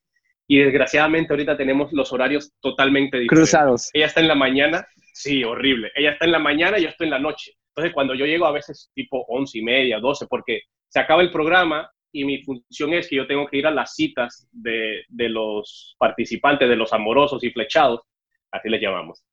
Y 0.46 0.58
desgraciadamente 0.58 1.32
ahorita 1.32 1.56
tenemos 1.56 1.92
los 1.92 2.12
horarios 2.12 2.52
totalmente 2.60 3.18
diferentes. 3.18 3.50
Cruzados. 3.50 3.90
Ella 3.92 4.06
está 4.06 4.20
en 4.20 4.28
la 4.28 4.34
mañana, 4.34 4.86
sí, 5.12 5.44
horrible. 5.44 5.90
Ella 5.94 6.12
está 6.12 6.24
en 6.24 6.32
la 6.32 6.38
mañana 6.38 6.78
y 6.78 6.82
yo 6.82 6.88
estoy 6.88 7.06
en 7.06 7.12
la 7.12 7.18
noche. 7.18 7.52
Entonces, 7.68 7.94
cuando 7.94 8.14
yo 8.14 8.26
llego 8.26 8.46
a 8.46 8.52
veces 8.52 8.90
tipo 8.94 9.24
once 9.28 9.58
y 9.58 9.62
media, 9.62 9.98
12, 10.00 10.26
porque 10.28 10.62
se 10.88 11.00
acaba 11.00 11.22
el 11.22 11.30
programa 11.30 11.90
y 12.12 12.24
mi 12.24 12.42
función 12.42 12.92
es 12.94 13.08
que 13.08 13.16
yo 13.16 13.26
tengo 13.26 13.46
que 13.48 13.58
ir 13.58 13.66
a 13.66 13.70
las 13.70 13.94
citas 13.94 14.46
de, 14.52 15.02
de 15.08 15.28
los 15.28 15.96
participantes, 15.98 16.68
de 16.68 16.76
los 16.76 16.92
amorosos 16.92 17.42
y 17.42 17.50
flechados, 17.50 18.00
así 18.52 18.68
les 18.68 18.80
llamamos. 18.80 19.24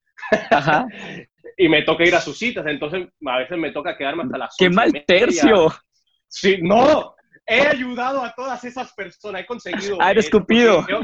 Ajá. 0.50 0.86
Y 1.56 1.68
me 1.68 1.82
toca 1.82 2.04
ir 2.04 2.14
a 2.14 2.20
sus 2.20 2.38
citas, 2.38 2.64
entonces 2.66 3.08
a 3.26 3.38
veces 3.38 3.58
me 3.58 3.70
toca 3.72 3.96
quedarme 3.96 4.24
hasta 4.24 4.38
las 4.38 4.54
¡Qué 4.58 4.70
mal 4.70 4.92
tercio! 5.06 5.72
Sí, 6.28 6.58
no, 6.62 7.14
he 7.46 7.60
ayudado 7.66 8.22
a 8.24 8.32
todas 8.34 8.64
esas 8.64 8.92
personas, 8.94 9.42
he 9.42 9.46
conseguido. 9.46 9.98
Ah, 10.00 10.10
eres 10.12 10.26
eso, 10.26 10.38
porque 10.38 10.54
Cupido. 10.54 10.86
yo- 10.88 11.00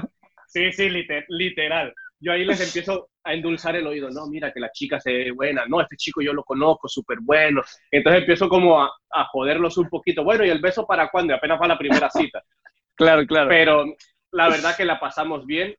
sí, 0.46 0.72
sí, 0.72 0.88
liter- 0.88 1.26
literal. 1.28 1.92
Yo 2.20 2.32
ahí 2.32 2.44
les 2.44 2.61
empiezo 2.61 3.11
a 3.22 3.32
endulzar 3.34 3.76
el 3.76 3.87
oído. 3.87 4.11
No, 4.11 4.26
mira 4.26 4.52
que 4.52 4.58
la 4.58 4.72
chica 4.72 4.98
se 4.98 5.12
ve 5.12 5.30
buena. 5.30 5.66
No, 5.68 5.80
este 5.80 5.96
chico 5.96 6.20
yo 6.20 6.32
lo 6.32 6.42
conozco, 6.42 6.88
súper 6.88 7.18
bueno. 7.20 7.62
Entonces 7.92 8.22
empiezo 8.22 8.48
como 8.48 8.82
a, 8.82 8.90
a 9.11 9.24
joderlos 9.26 9.76
un 9.78 9.88
poquito. 9.88 10.24
Bueno, 10.24 10.44
¿y 10.44 10.50
el 10.50 10.61
beso 10.61 10.84
para 10.84 11.11
cuándo? 11.11 11.32
Y 11.32 11.37
apenas 11.37 11.61
va 11.61 11.68
la 11.68 11.78
primera 11.78 12.11
cita. 12.11 12.42
Claro, 12.96 13.24
claro. 13.28 13.48
Pero 13.48 13.84
la 14.32 14.48
verdad 14.48 14.76
que 14.76 14.84
la 14.84 14.98
pasamos 14.98 15.46
bien. 15.46 15.72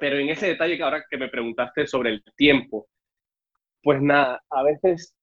Pero 0.00 0.18
en 0.18 0.28
ese 0.30 0.48
detalle 0.48 0.76
que 0.76 0.82
ahora 0.82 1.04
que 1.08 1.16
me 1.16 1.28
preguntaste 1.28 1.86
sobre 1.86 2.10
el 2.10 2.24
tiempo, 2.34 2.88
pues 3.84 4.02
nada, 4.02 4.42
a 4.50 4.64
veces 4.64 5.14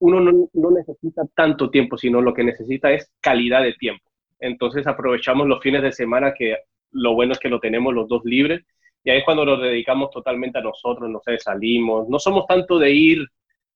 uno 0.00 0.20
no, 0.20 0.48
no 0.52 0.70
necesita 0.72 1.22
tanto 1.34 1.70
tiempo, 1.70 1.96
sino 1.96 2.20
lo 2.20 2.34
que 2.34 2.44
necesita 2.44 2.92
es 2.92 3.10
calidad 3.20 3.62
de 3.62 3.72
tiempo. 3.74 4.04
Entonces 4.40 4.86
aprovechamos 4.86 5.46
los 5.48 5.62
fines 5.62 5.82
de 5.82 5.92
semana 5.92 6.34
que 6.36 6.56
lo 6.92 7.14
bueno 7.14 7.32
es 7.32 7.38
que 7.38 7.48
lo 7.48 7.60
tenemos 7.60 7.94
los 7.94 8.08
dos 8.08 8.22
libres 8.24 8.64
y 9.04 9.10
ahí 9.10 9.18
es 9.18 9.24
cuando 9.24 9.46
nos 9.46 9.62
dedicamos 9.62 10.10
totalmente 10.10 10.58
a 10.58 10.62
nosotros, 10.62 11.08
no 11.08 11.20
sé, 11.24 11.38
salimos, 11.38 12.08
no 12.08 12.18
somos 12.18 12.46
tanto 12.46 12.78
de 12.78 12.90
ir 12.92 13.26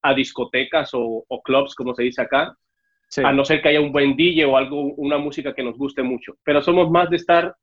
a 0.02 0.14
discotecas 0.14 0.90
o, 0.94 1.24
o 1.26 1.42
clubs, 1.42 1.74
como 1.74 1.94
se 1.94 2.02
dice 2.02 2.22
acá, 2.22 2.56
Sí. 3.08 3.20
a 3.22 3.30
no 3.30 3.44
ser 3.44 3.60
que 3.60 3.68
haya 3.68 3.80
un 3.82 3.92
buen 3.92 4.16
DJ 4.16 4.46
o 4.46 4.56
algo, 4.56 4.94
una 4.94 5.18
música 5.18 5.52
que 5.54 5.62
nos 5.62 5.76
guste 5.76 6.02
mucho. 6.02 6.38
Pero 6.44 6.62
somos 6.62 6.90
más 6.90 7.10
de 7.10 7.16
estar 7.16 7.54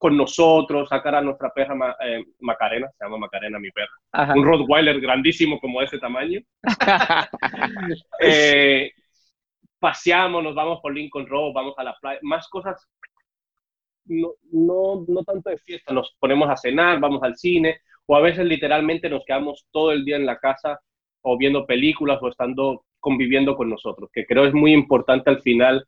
con 0.00 0.16
nosotros, 0.16 0.88
sacar 0.88 1.14
a 1.14 1.20
nuestra 1.20 1.50
perra 1.50 1.94
eh, 2.02 2.24
Macarena, 2.38 2.88
se 2.96 3.04
llama 3.04 3.18
Macarena 3.18 3.58
mi 3.58 3.70
perra, 3.70 3.92
Ajá. 4.12 4.32
un 4.32 4.46
Rottweiler 4.46 4.98
grandísimo 4.98 5.60
como 5.60 5.80
de 5.80 5.86
ese 5.86 5.98
tamaño. 5.98 6.40
Eh, 8.22 8.92
paseamos, 9.78 10.42
nos 10.42 10.54
vamos 10.54 10.80
por 10.80 10.94
Lincoln 10.94 11.26
Road, 11.26 11.52
vamos 11.52 11.74
a 11.76 11.84
la 11.84 11.94
playa, 12.00 12.18
más 12.22 12.48
cosas, 12.48 12.88
no, 14.06 14.32
no, 14.50 15.04
no 15.06 15.22
tanto 15.22 15.50
de 15.50 15.58
fiesta, 15.58 15.92
nos 15.92 16.16
ponemos 16.18 16.48
a 16.48 16.56
cenar, 16.56 16.98
vamos 16.98 17.22
al 17.22 17.36
cine, 17.36 17.80
o 18.06 18.16
a 18.16 18.20
veces 18.20 18.46
literalmente 18.46 19.10
nos 19.10 19.22
quedamos 19.26 19.66
todo 19.70 19.92
el 19.92 20.06
día 20.06 20.16
en 20.16 20.24
la 20.24 20.38
casa 20.38 20.80
o 21.20 21.36
viendo 21.36 21.66
películas 21.66 22.18
o 22.22 22.28
estando 22.28 22.86
conviviendo 23.00 23.54
con 23.54 23.68
nosotros, 23.68 24.08
que 24.14 24.24
creo 24.24 24.46
es 24.46 24.54
muy 24.54 24.72
importante 24.72 25.28
al 25.28 25.42
final 25.42 25.86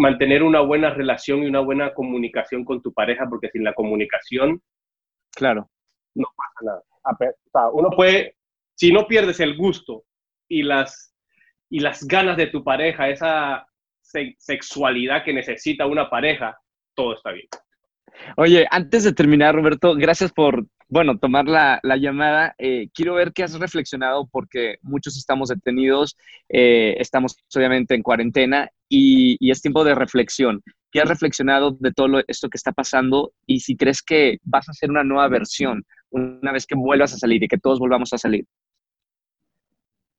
mantener 0.00 0.42
una 0.42 0.60
buena 0.60 0.90
relación 0.90 1.42
y 1.42 1.46
una 1.46 1.60
buena 1.60 1.92
comunicación 1.92 2.64
con 2.64 2.80
tu 2.82 2.92
pareja, 2.92 3.26
porque 3.28 3.50
sin 3.50 3.64
la 3.64 3.74
comunicación 3.74 4.60
claro. 5.34 5.68
no 6.14 6.26
pasa 6.36 6.60
nada. 6.62 6.82
O 7.04 7.50
sea, 7.52 7.68
uno 7.72 7.90
puede, 7.90 8.36
si 8.74 8.92
no 8.92 9.06
pierdes 9.06 9.40
el 9.40 9.56
gusto 9.56 10.04
y 10.48 10.62
las, 10.62 11.14
y 11.68 11.80
las 11.80 12.06
ganas 12.06 12.36
de 12.36 12.46
tu 12.46 12.64
pareja, 12.64 13.08
esa 13.10 13.66
se- 14.00 14.36
sexualidad 14.38 15.22
que 15.24 15.32
necesita 15.34 15.86
una 15.86 16.08
pareja, 16.08 16.58
todo 16.94 17.14
está 17.14 17.32
bien. 17.32 17.46
Oye, 18.36 18.66
antes 18.70 19.04
de 19.04 19.12
terminar, 19.12 19.54
Roberto, 19.54 19.94
gracias 19.94 20.32
por, 20.32 20.66
bueno, 20.88 21.18
tomar 21.18 21.46
la, 21.46 21.78
la 21.82 21.96
llamada. 21.96 22.54
Eh, 22.58 22.88
quiero 22.92 23.14
ver 23.14 23.32
qué 23.32 23.44
has 23.44 23.58
reflexionado 23.58 24.28
porque 24.30 24.76
muchos 24.82 25.16
estamos 25.16 25.48
detenidos, 25.48 26.16
eh, 26.48 26.96
estamos 26.98 27.36
obviamente 27.54 27.94
en 27.94 28.02
cuarentena 28.02 28.70
y, 28.90 29.50
es 29.50 29.62
tiempo 29.62 29.84
de 29.84 29.94
reflexión. 29.94 30.62
¿Qué 30.90 31.00
has 31.00 31.08
reflexionado 31.08 31.70
de 31.78 31.92
todo 31.92 32.20
esto 32.26 32.48
que 32.50 32.56
está 32.56 32.72
pasando 32.72 33.32
y 33.46 33.60
si 33.60 33.76
crees 33.76 34.02
que 34.02 34.38
vas 34.42 34.68
a 34.68 34.72
hacer 34.72 34.90
una 34.90 35.04
nueva 35.04 35.28
versión 35.28 35.84
una 36.10 36.52
vez 36.52 36.66
que 36.66 36.74
vuelvas 36.74 37.14
a 37.14 37.18
salir 37.18 37.42
y 37.42 37.48
que 37.48 37.58
todos 37.58 37.78
volvamos 37.78 38.12
a 38.12 38.18
salir? 38.18 38.44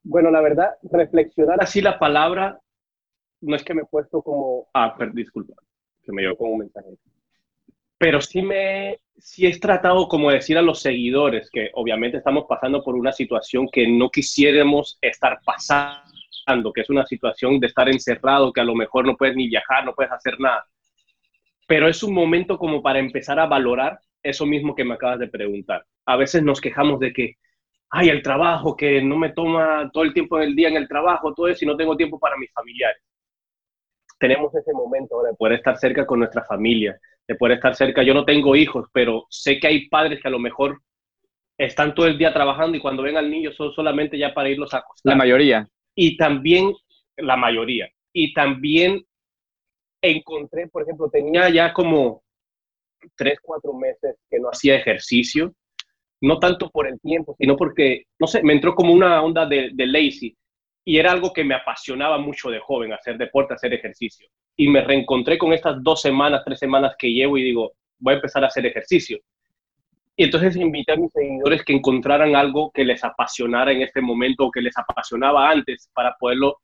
Bueno, 0.03 0.31
la 0.31 0.41
verdad, 0.41 0.69
reflexionar 0.83 1.61
así 1.61 1.81
la 1.81 1.99
palabra, 1.99 2.59
no 3.41 3.55
es 3.55 3.63
que 3.63 3.73
me 3.73 3.81
he 3.81 3.85
puesto 3.85 4.21
como, 4.21 4.69
ah, 4.73 4.95
per- 4.97 5.13
disculpa, 5.13 5.53
que 6.01 6.11
me 6.13 6.21
llegó 6.21 6.37
como 6.37 6.51
un 6.53 6.59
mensaje. 6.59 6.97
Pero 7.97 8.21
sí 8.21 8.41
me, 8.41 8.99
sí 9.17 9.45
he 9.45 9.59
tratado 9.59 10.07
como 10.07 10.31
decir 10.31 10.57
a 10.57 10.61
los 10.61 10.81
seguidores 10.81 11.49
que 11.51 11.69
obviamente 11.73 12.17
estamos 12.17 12.45
pasando 12.47 12.81
por 12.83 12.95
una 12.95 13.11
situación 13.11 13.67
que 13.69 13.87
no 13.87 14.09
quisiéramos 14.09 14.97
estar 15.01 15.39
pasando, 15.45 16.10
que 16.73 16.81
es 16.81 16.89
una 16.89 17.05
situación 17.05 17.59
de 17.59 17.67
estar 17.67 17.89
encerrado, 17.89 18.51
que 18.51 18.61
a 18.61 18.65
lo 18.65 18.75
mejor 18.75 19.05
no 19.05 19.15
puedes 19.15 19.35
ni 19.35 19.47
viajar, 19.47 19.85
no 19.85 19.93
puedes 19.93 20.11
hacer 20.11 20.39
nada. 20.39 20.65
pero 21.67 21.87
es 21.87 22.03
un 22.03 22.13
momento 22.13 22.57
como 22.57 22.81
para 22.81 22.99
empezar 22.99 23.39
a 23.39 23.45
valorar 23.45 23.99
eso 24.23 24.45
mismo 24.45 24.75
que 24.75 24.83
me 24.83 24.95
acabas 24.95 25.19
de 25.19 25.27
preguntar. 25.27 25.85
A 26.05 26.17
veces 26.17 26.43
nos 26.43 26.59
quejamos 26.59 26.99
de 26.99 27.13
que, 27.13 27.37
ay, 27.89 28.09
el 28.09 28.21
trabajo, 28.21 28.75
que 28.75 29.01
no 29.01 29.17
me 29.17 29.29
toma 29.29 29.89
todo 29.93 30.03
el 30.03 30.13
tiempo 30.13 30.37
del 30.37 30.53
día 30.55 30.67
en 30.67 30.75
el 30.75 30.87
trabajo, 30.87 31.33
todo 31.33 31.47
eso, 31.47 31.63
y 31.63 31.67
no 31.67 31.77
tengo 31.77 31.95
tiempo 31.95 32.19
para 32.19 32.37
mis 32.37 32.51
familiares. 32.51 33.01
Tenemos 34.19 34.53
ese 34.53 34.73
momento 34.73 35.15
ahora 35.15 35.29
de 35.29 35.35
poder 35.35 35.53
estar 35.53 35.77
cerca 35.77 36.05
con 36.05 36.19
nuestra 36.19 36.43
familia, 36.43 36.99
de 37.27 37.35
poder 37.35 37.55
estar 37.55 37.73
cerca. 37.75 38.03
Yo 38.03 38.13
no 38.13 38.25
tengo 38.25 38.55
hijos, 38.55 38.87
pero 38.91 39.25
sé 39.29 39.59
que 39.59 39.67
hay 39.67 39.87
padres 39.87 40.19
que 40.21 40.27
a 40.27 40.31
lo 40.31 40.39
mejor 40.39 40.81
están 41.57 41.93
todo 41.95 42.07
el 42.07 42.17
día 42.17 42.33
trabajando 42.33 42.77
y 42.77 42.81
cuando 42.81 43.03
ven 43.03 43.17
al 43.17 43.29
niño 43.29 43.51
son 43.51 43.71
solamente 43.71 44.17
ya 44.17 44.33
para 44.33 44.49
irlos 44.49 44.73
a 44.73 44.79
acostar. 44.79 45.11
La 45.11 45.15
mayoría. 45.15 45.67
Y 45.95 46.17
también, 46.17 46.73
la 47.17 47.35
mayoría. 47.35 47.89
Y 48.13 48.33
también 48.33 49.05
encontré, 50.01 50.67
por 50.67 50.83
ejemplo, 50.83 51.09
tenía 51.09 51.49
ya 51.49 51.73
como 51.73 52.23
tres, 53.15 53.39
cuatro 53.41 53.73
meses 53.73 54.15
que 54.29 54.39
no 54.39 54.49
hacía 54.49 54.75
ejercicio, 54.75 55.53
no 56.21 56.39
tanto 56.39 56.69
por 56.69 56.87
el 56.87 56.99
tiempo, 56.99 57.35
sino 57.39 57.55
porque, 57.55 58.05
no 58.19 58.27
sé, 58.27 58.43
me 58.43 58.53
entró 58.53 58.75
como 58.75 58.93
una 58.93 59.21
onda 59.21 59.45
de, 59.45 59.71
de 59.73 59.87
lazy 59.87 60.37
y 60.85 60.97
era 60.97 61.11
algo 61.11 61.31
que 61.33 61.43
me 61.43 61.55
apasionaba 61.55 62.17
mucho 62.17 62.49
de 62.49 62.59
joven, 62.59 62.93
hacer 62.93 63.17
deporte, 63.17 63.53
hacer 63.53 63.73
ejercicio. 63.73 64.27
Y 64.57 64.67
me 64.67 64.81
reencontré 64.81 65.37
con 65.37 65.53
estas 65.53 65.81
dos 65.83 66.01
semanas, 66.01 66.41
tres 66.45 66.59
semanas 66.59 66.95
que 66.97 67.11
llevo 67.11 67.37
y 67.37 67.43
digo, 67.43 67.73
voy 67.99 68.13
a 68.13 68.15
empezar 68.17 68.43
a 68.43 68.47
hacer 68.47 68.65
ejercicio. 68.65 69.19
Y 70.21 70.25
entonces 70.25 70.55
invité 70.55 70.91
a 70.91 70.97
mis 70.97 71.11
seguidores 71.11 71.65
que 71.65 71.73
encontraran 71.73 72.35
algo 72.35 72.69
que 72.75 72.85
les 72.85 73.03
apasionara 73.03 73.71
en 73.71 73.81
este 73.81 74.01
momento 74.01 74.45
o 74.45 74.51
que 74.51 74.61
les 74.61 74.77
apasionaba 74.77 75.49
antes 75.49 75.89
para 75.95 76.15
poderlo 76.19 76.59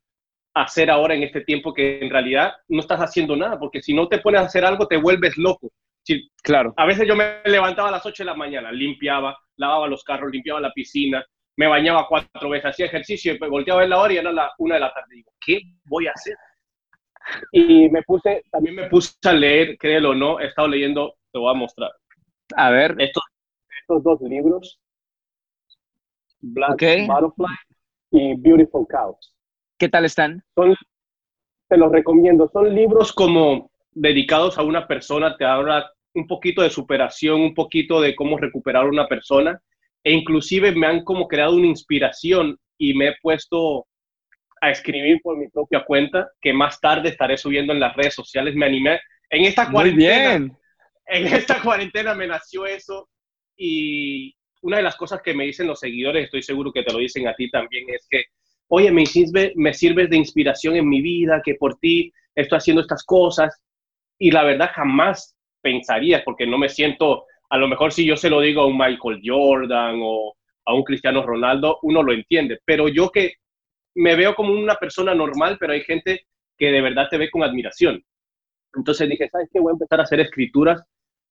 hacer 0.54 0.92
ahora 0.92 1.16
en 1.16 1.24
este 1.24 1.42
tiempo 1.42 1.74
que 1.74 1.98
en 2.00 2.12
realidad 2.12 2.54
no 2.68 2.82
estás 2.82 3.00
haciendo 3.00 3.36
nada, 3.36 3.58
porque 3.58 3.82
si 3.82 3.96
no 3.96 4.08
te 4.08 4.20
pones 4.20 4.42
a 4.42 4.46
hacer 4.46 4.64
algo 4.64 4.88
te 4.88 4.98
vuelves 4.98 5.38
loco. 5.38 5.72
Si, 6.04 6.30
Claro. 6.44 6.76
a 6.78 6.86
veces 6.86 7.08
yo 7.08 7.16
me 7.16 7.42
levantaba 7.46 7.90
a 7.90 7.94
las 7.94 8.06
8 8.06 8.22
de 8.22 8.28
la 8.28 8.36
mañana, 8.36 8.72
limpiaba, 8.72 9.36
lavaba 9.56 9.88
los 9.88 10.04
carros, 10.04 10.32
limpiaba 10.32 10.62
la 10.62 10.72
piscina, 10.72 11.26
me 11.56 11.66
bañaba 11.66 12.06
cuatro 12.08 12.50
veces, 12.50 12.70
hacía 12.70 12.86
ejercicio, 12.86 13.34
y 13.34 13.40
volteaba 13.40 13.80
a 13.80 13.82
ver 13.86 13.90
la 13.90 13.98
hora 13.98 14.14
y 14.14 14.18
era 14.18 14.32
la 14.32 14.52
una 14.60 14.76
de 14.76 14.82
la 14.82 14.94
tarde. 14.94 15.16
Digo, 15.16 15.32
¿qué 15.44 15.62
voy 15.86 16.06
a 16.06 16.12
hacer? 16.12 16.36
Y 17.52 17.90
me 17.90 18.04
puse, 18.04 18.44
también 18.52 18.76
me 18.76 18.88
puse 18.88 19.16
a 19.26 19.34
leer, 19.34 19.80
créelo 19.80 20.12
o 20.12 20.14
no, 20.14 20.40
he 20.40 20.46
estado 20.46 20.68
leyendo, 20.68 21.16
te 21.34 21.40
voy 21.40 21.50
a 21.50 21.56
mostrar, 21.58 21.90
A 22.56 22.70
ver, 22.70 22.96
estos, 23.00 23.24
estos 23.88 24.04
dos 24.04 24.22
libros, 24.22 24.80
Black 26.42 26.74
Ok. 26.74 26.84
Butterfly 27.08 27.56
y 28.12 28.36
Beautiful 28.36 28.86
Cows. 28.90 29.34
¿qué 29.80 29.88
tal 29.88 30.06
están? 30.06 30.44
Son, 30.56 30.76
te 31.70 31.78
los 31.78 31.92
recomiendo, 31.92 32.50
son 32.52 32.74
libros 32.74 33.14
como 33.14 33.72
dedicados 33.92 34.58
a 34.58 34.64
una 34.64 34.88
persona, 34.88 35.38
te 35.38 35.46
habla 35.46 35.90
un 36.16 36.26
poquito 36.28 36.64
de 36.64 36.70
superación, 36.70 37.42
un 37.42 37.54
poquito 37.54 38.02
de 38.02 38.16
cómo 38.16 38.38
recuperar 38.38 38.86
a 38.86 38.90
una 38.90 39.08
persona, 39.08 39.62
e 40.04 40.12
inclusive 40.12 40.72
me 40.74 40.88
han 40.88 41.04
como 41.04 41.28
creado 41.28 41.56
una 41.56 41.68
inspiración 41.68 42.58
y 42.78 42.94
me 42.96 43.10
he 43.10 43.16
puesto 43.22 43.86
a 44.62 44.72
escribir 44.72 45.22
por 45.22 45.38
mi 45.38 45.48
propia 45.50 45.86
cuenta, 45.86 46.30
que 46.42 46.52
más 46.54 46.80
tarde 46.82 47.10
estaré 47.10 47.38
subiendo 47.38 47.72
en 47.72 47.80
las 47.80 47.96
redes 47.96 48.16
sociales. 48.16 48.56
Me 48.56 48.66
animé 48.66 49.00
en 49.30 49.46
esta 49.46 49.66
Muy 49.66 49.74
cuarentena 49.74 50.30
bien. 50.38 50.58
en 51.06 51.28
esta 51.28 51.62
cuarentena 51.62 52.16
me 52.16 52.26
nació 52.28 52.66
eso 52.66 53.08
y 53.58 54.36
una 54.62 54.78
de 54.78 54.84
las 54.84 54.96
cosas 54.96 55.22
que 55.22 55.34
me 55.34 55.46
dicen 55.46 55.68
los 55.68 55.80
seguidores, 55.80 56.26
estoy 56.26 56.44
seguro 56.44 56.72
que 56.72 56.84
te 56.84 56.94
lo 56.94 57.00
dicen 57.00 57.28
a 57.28 57.36
ti 57.36 57.50
también, 57.50 57.86
es 57.90 58.08
que, 58.10 58.26
oye, 58.68 58.92
me 58.92 59.06
sirve, 59.06 59.54
me 59.56 59.74
sirves 59.74 60.10
de 60.10 60.18
inspiración 60.18 60.76
en 60.76 60.88
mi 60.88 61.02
vida, 61.02 61.42
que 61.44 61.56
por 61.56 61.78
ti 61.80 62.12
estoy 62.36 62.58
haciendo 62.58 62.82
estas 62.82 63.04
cosas 63.04 63.62
y 64.20 64.32
la 64.32 64.44
verdad 64.44 64.70
jamás 64.74 65.36
pensaría, 65.62 66.24
porque 66.24 66.46
no 66.46 66.58
me 66.58 66.70
siento, 66.70 67.26
a 67.50 67.58
lo 67.58 67.68
mejor 67.68 67.92
si 67.92 68.06
yo 68.06 68.16
se 68.16 68.30
lo 68.30 68.42
digo 68.42 68.62
a 68.62 68.68
un 68.68 68.78
Michael 68.78 69.22
Jordan 69.24 70.00
o 70.02 70.36
a 70.66 70.74
un 70.74 70.84
Cristiano 70.84 71.26
Ronaldo, 71.26 71.80
uno 71.84 72.04
lo 72.04 72.14
entiende, 72.14 72.60
pero 72.66 72.88
yo 72.88 73.10
que 73.10 73.34
me 73.96 74.16
veo 74.16 74.36
como 74.36 74.54
una 74.54 74.76
persona 74.76 75.16
normal, 75.16 75.58
pero 75.60 75.74
hay 75.74 75.82
gente 75.82 76.28
que 76.58 76.72
de 76.72 76.82
verdad 76.82 77.08
te 77.10 77.18
ve 77.18 77.30
con 77.32 77.44
admiración. 77.44 78.04
Entonces 78.76 79.10
dije, 79.10 79.30
¿sabes 79.30 79.50
qué? 79.52 79.60
Voy 79.60 79.72
a 79.72 79.74
empezar 79.74 80.00
a 80.00 80.04
hacer 80.04 80.20
escrituras 80.20 80.84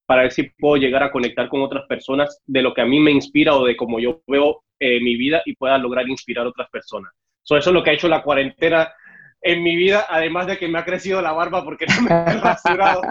para 0.06 0.22
ver 0.22 0.32
si 0.32 0.44
puedo 0.44 0.76
llegar 0.76 1.02
a 1.02 1.10
conectar 1.10 1.48
con 1.48 1.62
otras 1.62 1.84
personas 1.86 2.40
de 2.46 2.62
lo 2.62 2.72
que 2.72 2.80
a 2.80 2.86
mí 2.86 3.00
me 3.00 3.10
inspira 3.10 3.54
o 3.54 3.64
de 3.64 3.76
cómo 3.76 3.98
yo 3.98 4.22
veo 4.26 4.62
eh, 4.78 5.00
mi 5.00 5.16
vida 5.16 5.42
y 5.44 5.54
pueda 5.56 5.76
lograr 5.78 6.08
inspirar 6.08 6.46
a 6.46 6.50
otras 6.50 6.70
personas. 6.70 7.12
So, 7.42 7.56
eso 7.56 7.70
es 7.70 7.74
lo 7.74 7.82
que 7.82 7.90
ha 7.90 7.94
hecho 7.94 8.08
la 8.08 8.22
cuarentena 8.22 8.92
en 9.42 9.62
mi 9.62 9.76
vida, 9.76 10.06
además 10.08 10.46
de 10.46 10.58
que 10.58 10.66
me 10.66 10.78
ha 10.78 10.84
crecido 10.84 11.22
la 11.22 11.32
barba 11.32 11.64
porque 11.64 11.86
no 11.86 12.02
me 12.02 12.10
he 12.10 12.40
rasurado. 12.40 13.02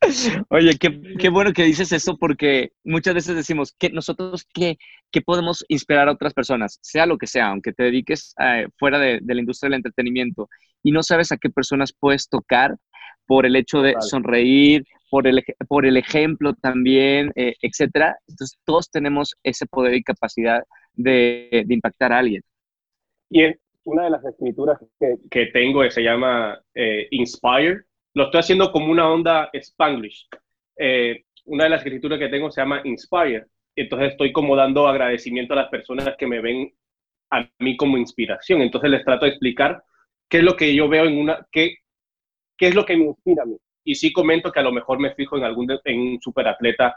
Oye, 0.50 0.76
qué, 0.78 1.00
qué 1.18 1.28
bueno 1.28 1.52
que 1.52 1.64
dices 1.64 1.92
eso 1.92 2.16
porque 2.18 2.72
muchas 2.84 3.14
veces 3.14 3.36
decimos 3.36 3.74
que 3.78 3.90
nosotros 3.90 4.46
qué, 4.52 4.76
qué 5.10 5.20
podemos 5.20 5.64
inspirar 5.68 6.08
a 6.08 6.12
otras 6.12 6.34
personas, 6.34 6.78
sea 6.82 7.06
lo 7.06 7.18
que 7.18 7.26
sea, 7.26 7.48
aunque 7.48 7.72
te 7.72 7.84
dediques 7.84 8.34
eh, 8.40 8.68
fuera 8.78 8.98
de, 8.98 9.20
de 9.22 9.34
la 9.34 9.40
industria 9.40 9.68
del 9.68 9.78
entretenimiento 9.78 10.48
y 10.82 10.92
no 10.92 11.02
sabes 11.02 11.32
a 11.32 11.36
qué 11.36 11.50
personas 11.50 11.94
puedes 11.98 12.28
tocar 12.28 12.76
por 13.26 13.44
el 13.44 13.56
hecho 13.56 13.82
de 13.82 13.94
sonreír, 14.00 14.84
por 15.10 15.26
el, 15.26 15.42
por 15.68 15.86
el 15.86 15.96
ejemplo 15.96 16.54
también, 16.54 17.32
eh, 17.34 17.54
etcétera. 17.62 18.16
Entonces 18.26 18.58
todos 18.64 18.90
tenemos 18.90 19.34
ese 19.42 19.66
poder 19.66 19.94
y 19.94 20.02
capacidad 20.02 20.62
de, 20.94 21.64
de 21.66 21.74
impactar 21.74 22.12
a 22.12 22.18
alguien. 22.18 22.42
Y 23.30 23.42
es 23.42 23.58
una 23.84 24.04
de 24.04 24.10
las 24.10 24.24
escrituras 24.24 24.78
que, 25.00 25.16
que 25.30 25.46
tengo 25.46 25.88
se 25.90 26.02
llama 26.02 26.60
eh, 26.74 27.08
Inspire. 27.10 27.84
Lo 28.14 28.24
estoy 28.24 28.40
haciendo 28.40 28.70
como 28.72 28.90
una 28.90 29.10
onda 29.10 29.50
Spanglish. 29.52 30.28
Eh, 30.76 31.24
una 31.46 31.64
de 31.64 31.70
las 31.70 31.80
escrituras 31.80 32.18
que 32.18 32.28
tengo 32.28 32.50
se 32.50 32.60
llama 32.60 32.82
Inspire. 32.84 33.46
Entonces 33.74 34.12
estoy 34.12 34.32
como 34.32 34.56
dando 34.56 34.86
agradecimiento 34.86 35.54
a 35.54 35.56
las 35.56 35.68
personas 35.68 36.14
que 36.18 36.26
me 36.26 36.40
ven 36.40 36.72
a 37.30 37.48
mí 37.60 37.76
como 37.76 37.96
inspiración. 37.96 38.60
Entonces 38.60 38.90
les 38.90 39.04
trato 39.04 39.24
de 39.24 39.30
explicar 39.30 39.82
qué 40.28 40.38
es 40.38 40.44
lo 40.44 40.56
que 40.56 40.74
yo 40.74 40.88
veo 40.88 41.04
en 41.04 41.18
una, 41.18 41.46
qué, 41.50 41.76
qué 42.56 42.68
es 42.68 42.74
lo 42.74 42.84
que 42.84 42.96
me 42.96 43.04
inspira 43.04 43.42
a 43.44 43.46
mí. 43.46 43.56
Y 43.88 43.94
sí 43.94 44.12
comento 44.12 44.52
que 44.52 44.60
a 44.60 44.62
lo 44.62 44.70
mejor 44.70 44.98
me 44.98 45.14
fijo 45.14 45.38
en 45.38 45.44
algún 45.44 45.66
de- 45.66 45.80
en 45.84 45.98
un 46.00 46.20
superatleta. 46.20 46.94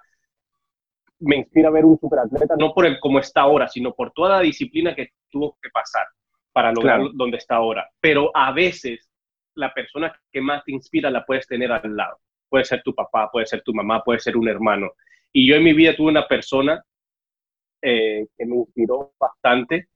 Me 1.19 1.37
inspira 1.37 1.69
ver 1.69 1.85
un 1.85 1.97
superatleta, 1.97 2.55
no 2.57 2.73
por 2.73 2.85
el 2.85 2.99
cómo 2.99 3.17
está 3.19 3.41
ahora, 3.41 3.69
sino 3.69 3.93
por 3.93 4.11
toda 4.11 4.31
la 4.31 4.39
disciplina 4.41 4.93
que 4.93 5.11
tuvo 5.29 5.57
que 5.61 5.69
pasar 5.69 6.05
para 6.51 6.73
lograr 6.73 6.97
Claro. 6.99 7.11
donde 7.13 7.37
está 7.37 7.55
ahora. 7.55 7.87
Pero 8.01 8.29
a 8.35 8.51
veces 8.51 9.09
la 9.55 9.73
persona 9.73 10.13
que 10.33 10.41
más 10.41 10.65
te 10.65 10.73
inspira 10.73 11.09
la 11.09 11.25
puedes 11.25 11.47
tener 11.47 11.71
al 11.71 11.95
lado. 11.95 12.17
Puede 12.49 12.65
ser 12.65 12.81
tu 12.83 12.93
papá, 12.93 13.29
puede 13.31 13.45
ser 13.45 13.61
tu 13.61 13.73
mamá, 13.73 14.03
puede 14.03 14.19
ser 14.19 14.35
un 14.35 14.49
hermano. 14.49 14.91
Y 15.31 15.47
yo 15.47 15.55
en 15.55 15.63
mi 15.63 15.71
vida 15.71 15.95
tuve 15.95 16.09
una 16.11 16.27
persona 16.27 16.83
eh, 17.81 18.27
que 18.37 18.45
me 18.45 18.57
inspiró 18.57 19.13
bastante, 19.17 19.87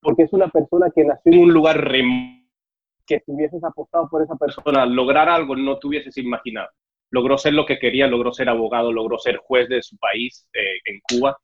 porque 0.00 0.24
es 0.24 0.32
una 0.34 0.48
persona 0.48 0.90
que 0.94 1.02
nació 1.04 1.32
en 1.32 1.38
un 1.38 1.52
lugar 1.54 1.76
remoto, 1.82 2.43
que 3.06 3.20
si 3.20 3.32
hubieses 3.32 3.62
apostado 3.64 4.08
por 4.10 4.22
esa 4.22 4.36
persona, 4.36 4.86
lograr 4.86 5.28
algo 5.28 5.56
no 5.56 5.78
te 5.78 5.86
hubieses 5.88 6.16
imaginado. 6.18 6.68
Logró 7.10 7.38
ser 7.38 7.54
lo 7.54 7.66
que 7.66 7.78
quería, 7.78 8.06
logró 8.08 8.32
ser 8.32 8.48
abogado, 8.48 8.92
logró 8.92 9.18
ser 9.18 9.36
juez 9.38 9.68
de 9.68 9.82
su 9.82 9.96
país 9.98 10.48
eh, 10.54 10.78
en 10.86 11.00
Cuba. 11.08 11.38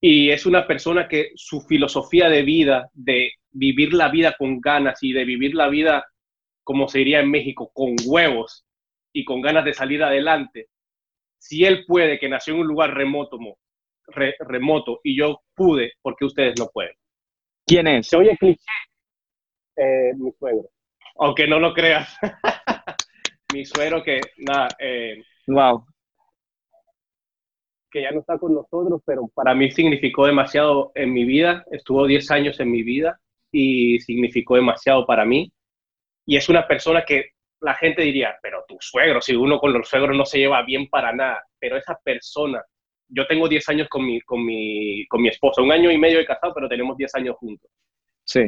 Y 0.00 0.30
es 0.30 0.46
una 0.46 0.66
persona 0.66 1.08
que 1.08 1.30
su 1.36 1.60
filosofía 1.62 2.28
de 2.28 2.42
vida, 2.42 2.90
de 2.92 3.32
vivir 3.50 3.94
la 3.94 4.08
vida 4.10 4.34
con 4.38 4.60
ganas 4.60 5.02
y 5.02 5.12
de 5.12 5.24
vivir 5.24 5.54
la 5.54 5.68
vida, 5.68 6.04
como 6.64 6.88
se 6.88 6.98
diría 7.00 7.20
en 7.20 7.30
México, 7.30 7.70
con 7.74 7.96
huevos 8.06 8.64
y 9.12 9.24
con 9.24 9.40
ganas 9.42 9.64
de 9.64 9.74
salir 9.74 10.02
adelante, 10.02 10.68
si 11.38 11.64
él 11.64 11.84
puede, 11.86 12.18
que 12.18 12.28
nació 12.28 12.54
en 12.54 12.60
un 12.60 12.66
lugar 12.68 12.94
remoto, 12.94 13.38
mo- 13.38 13.58
re- 14.08 14.36
remoto 14.40 15.00
y 15.04 15.16
yo 15.18 15.42
pude, 15.54 15.94
porque 16.02 16.24
ustedes 16.26 16.54
no 16.58 16.68
pueden? 16.72 16.94
¿Quién 17.66 17.86
es? 17.88 18.08
Se 18.08 18.16
oye 18.16 18.36
cliché, 18.38 18.62
eh, 19.76 20.12
mi 20.16 20.32
suegro. 20.38 20.68
Aunque 21.18 21.46
no 21.46 21.58
lo 21.58 21.72
creas. 21.72 22.16
mi 23.52 23.64
suegro 23.64 24.02
que, 24.02 24.20
nada, 24.38 24.68
eh, 24.78 25.22
Wow. 25.46 25.86
que 27.90 28.02
ya 28.02 28.10
no 28.10 28.20
está 28.20 28.36
con 28.38 28.54
nosotros, 28.54 29.00
pero 29.06 29.28
para 29.34 29.54
mí 29.54 29.70
significó 29.70 30.26
demasiado 30.26 30.92
en 30.94 31.12
mi 31.12 31.24
vida. 31.24 31.64
Estuvo 31.70 32.06
10 32.06 32.30
años 32.30 32.60
en 32.60 32.70
mi 32.70 32.82
vida 32.82 33.18
y 33.52 34.00
significó 34.00 34.56
demasiado 34.56 35.06
para 35.06 35.24
mí. 35.24 35.52
Y 36.26 36.36
es 36.36 36.48
una 36.48 36.66
persona 36.66 37.04
que 37.04 37.30
la 37.60 37.74
gente 37.74 38.02
diría, 38.02 38.36
pero 38.42 38.64
tu 38.68 38.76
suegro, 38.80 39.20
si 39.20 39.34
uno 39.34 39.58
con 39.58 39.72
los 39.72 39.88
suegros 39.88 40.16
no 40.16 40.26
se 40.26 40.38
lleva 40.38 40.62
bien 40.62 40.88
para 40.88 41.12
nada, 41.12 41.42
pero 41.58 41.76
esa 41.76 41.98
persona, 42.02 42.62
yo 43.08 43.26
tengo 43.26 43.48
10 43.48 43.68
años 43.68 43.88
con 43.88 44.04
mi, 44.04 44.20
con 44.20 44.44
mi, 44.44 45.06
con 45.06 45.22
mi 45.22 45.28
esposa, 45.28 45.62
un 45.62 45.72
año 45.72 45.90
y 45.90 45.96
medio 45.98 46.18
de 46.18 46.26
casado, 46.26 46.52
pero 46.54 46.68
tenemos 46.68 46.96
10 46.96 47.14
años 47.14 47.36
juntos. 47.36 47.70
Sí. 48.24 48.42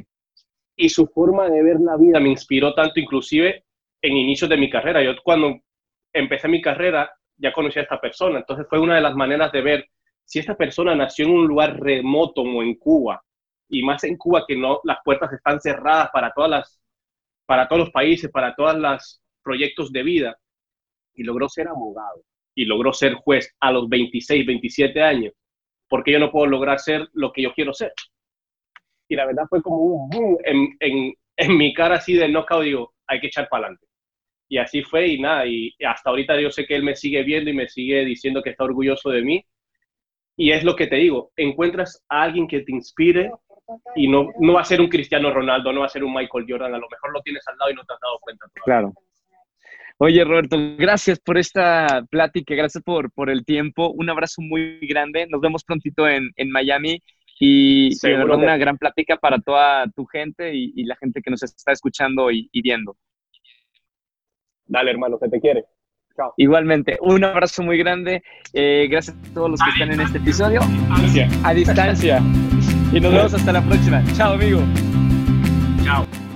Y 0.79 0.88
su 0.88 1.09
forma 1.09 1.51
de 1.51 1.62
ver 1.62 1.81
la 1.81 1.97
vida 1.97 2.21
me 2.21 2.31
inspiró 2.31 2.73
tanto, 2.73 3.01
inclusive 3.01 3.64
en 4.01 4.17
inicios 4.17 4.49
de 4.49 4.57
mi 4.57 4.71
carrera. 4.71 5.03
Yo 5.03 5.12
cuando 5.25 5.59
empecé 6.12 6.47
mi 6.49 6.62
carrera 6.62 7.11
ya 7.37 7.53
conocí 7.53 7.81
a 7.81 7.83
esta 7.83 8.01
persona, 8.01 8.38
entonces 8.38 8.67
fue 8.71 8.79
una 8.79 8.95
de 8.95 9.01
las 9.01 9.14
maneras 9.17 9.51
de 9.53 9.61
ver 9.61 9.88
si 10.25 10.38
esta 10.38 10.57
persona 10.57 10.95
nació 10.95 11.27
en 11.27 11.33
un 11.33 11.49
lugar 11.49 11.79
remoto 11.81 12.43
como 12.43 12.62
en 12.62 12.77
Cuba, 12.77 13.23
y 13.69 13.83
más 13.83 14.05
en 14.05 14.17
Cuba 14.17 14.45
que 14.47 14.57
no 14.57 14.81
las 14.85 14.99
puertas 15.05 15.33
están 15.33 15.61
cerradas 15.61 16.11
para 16.12 16.33
todas 16.33 16.51
las 16.51 16.81
para 17.45 17.67
todos 17.67 17.81
los 17.81 17.91
países, 17.91 18.31
para 18.31 18.55
todos 18.55 18.77
los 18.77 19.23
proyectos 19.43 19.91
de 19.93 20.03
vida. 20.03 20.38
y 21.14 21.25
logró 21.25 21.49
ser 21.49 21.67
abogado 21.69 22.23
y 22.55 22.64
logró 22.64 22.93
ser 22.93 23.14
juez 23.14 23.55
a 23.61 23.73
los 23.73 23.88
26, 23.88 24.47
27 24.47 25.03
años, 25.03 25.33
porque 25.88 26.12
yo 26.12 26.21
no 26.21 26.31
puedo 26.31 26.47
lograr 26.47 26.79
ser 26.79 27.09
lo 27.12 27.33
que 27.33 27.43
yo 27.43 27.53
quiero 27.55 27.73
ser. 27.75 27.93
Y 29.09 29.16
la 29.16 29.27
verdad 29.27 29.44
fue 29.49 29.62
como 29.62 29.77
un 29.77 30.11
boom 30.11 30.38
en, 30.44 30.77
en, 30.81 31.14
en 31.37 31.57
mi 31.57 31.73
cara 31.73 31.97
así 31.97 32.14
de 32.14 32.29
knockout, 32.29 32.64
digo, 32.64 32.94
hay 33.07 33.21
que 33.21 33.29
echar 33.29 33.49
para 33.49 33.64
adelante. 33.64 33.87
Y 34.49 34.59
así 34.59 34.83
fue 34.83 35.09
y 35.09 35.21
nada, 35.21 35.47
y 35.47 35.75
hasta 35.87 36.11
ahorita 36.11 36.40
yo 36.40 36.51
sé 36.51 36.66
que 36.66 36.75
él 36.75 36.83
me 36.83 36.97
sigue 36.97 37.23
viendo 37.23 37.51
y 37.51 37.55
me 37.55 37.68
sigue 37.68 38.05
diciendo 38.05 38.42
que 38.42 38.51
está 38.51 38.64
orgulloso 38.64 39.11
de 39.11 39.23
mí. 39.23 39.44
Y 40.37 40.53
es 40.53 40.64
lo 40.64 40.77
que 40.77 40.87
te 40.87 40.97
digo, 40.97 41.33
encuentras 41.37 42.05
a 42.09 42.23
alguien 42.23 42.47
que 42.47 42.61
te 42.61 42.73
inspire 42.73 43.31
y 43.94 44.09
no, 44.09 44.29
no 44.38 44.55
va 44.55 44.61
a 44.62 44.64
ser 44.64 44.81
un 44.81 44.88
Cristiano 44.88 45.33
Ronaldo, 45.33 45.73
no 45.73 45.81
va 45.81 45.87
a 45.87 45.90
ser 45.90 46.05
un 46.05 46.14
Michael 46.14 46.47
Jordan, 46.49 46.75
a 46.75 46.79
lo 46.79 46.88
mejor 46.88 47.12
lo 47.12 47.21
tienes 47.23 47.47
al 47.49 47.59
lado 47.59 47.71
y 47.71 47.75
no 47.75 47.85
te 47.85 47.92
has 47.92 48.01
dado 48.01 48.18
cuenta. 48.21 48.47
Todavía. 48.47 48.64
Claro. 48.64 48.94
Oye, 50.01 50.25
Roberto, 50.25 50.57
gracias 50.79 51.18
por 51.18 51.38
esta 51.38 52.05
plática, 52.09 52.55
gracias 52.55 52.85
por, 52.85 53.11
por 53.11 53.31
el 53.31 53.44
tiempo. 53.44 53.90
Un 53.90 54.09
abrazo 54.09 54.40
muy 54.40 54.79
grande. 54.83 55.27
Nos 55.27 55.40
vemos 55.40 55.64
prontito 55.64 56.07
en, 56.07 56.31
en 56.37 56.51
Miami 56.51 57.03
y, 57.38 57.88
y 57.88 58.12
una 58.12 58.57
gran 58.57 58.79
plática 58.79 59.16
para 59.16 59.38
toda 59.38 59.87
tu 59.94 60.05
gente 60.07 60.55
y, 60.55 60.72
y, 60.74 60.85
la 60.85 60.96
gente 60.96 61.22
que 61.22 61.31
nos 61.31 61.42
está 61.42 61.72
escuchando 61.72 62.31
y, 62.31 62.48
y 62.53 62.62
viendo. 62.62 62.96
Dale, 64.66 64.90
hermano, 64.90 65.18
se 65.18 65.29
te 65.29 65.40
quiere. 65.40 65.64
Chao. 66.16 66.35
Igualmente, 66.37 66.98
un 67.01 67.24
abrazo 67.24 67.62
muy 67.62 67.79
grande. 67.79 68.22
Eh, 68.53 68.88
gracias 68.90 69.16
a 69.16 69.35
todos 69.35 69.51
los 69.51 69.61
que 69.61 69.70
están 69.70 69.92
en 69.92 70.01
este 70.01 70.18
episodio. 70.18 70.61
A 71.44 71.55
distancia. 71.55 72.20
Y 72.92 73.01
nos 73.01 73.12
vemos 73.12 73.35
hasta 73.35 73.53
la 73.53 73.62
próxima. 73.62 74.03
Chao, 74.14 74.35
amigo. 74.35 74.61
Chao. 75.85 76.28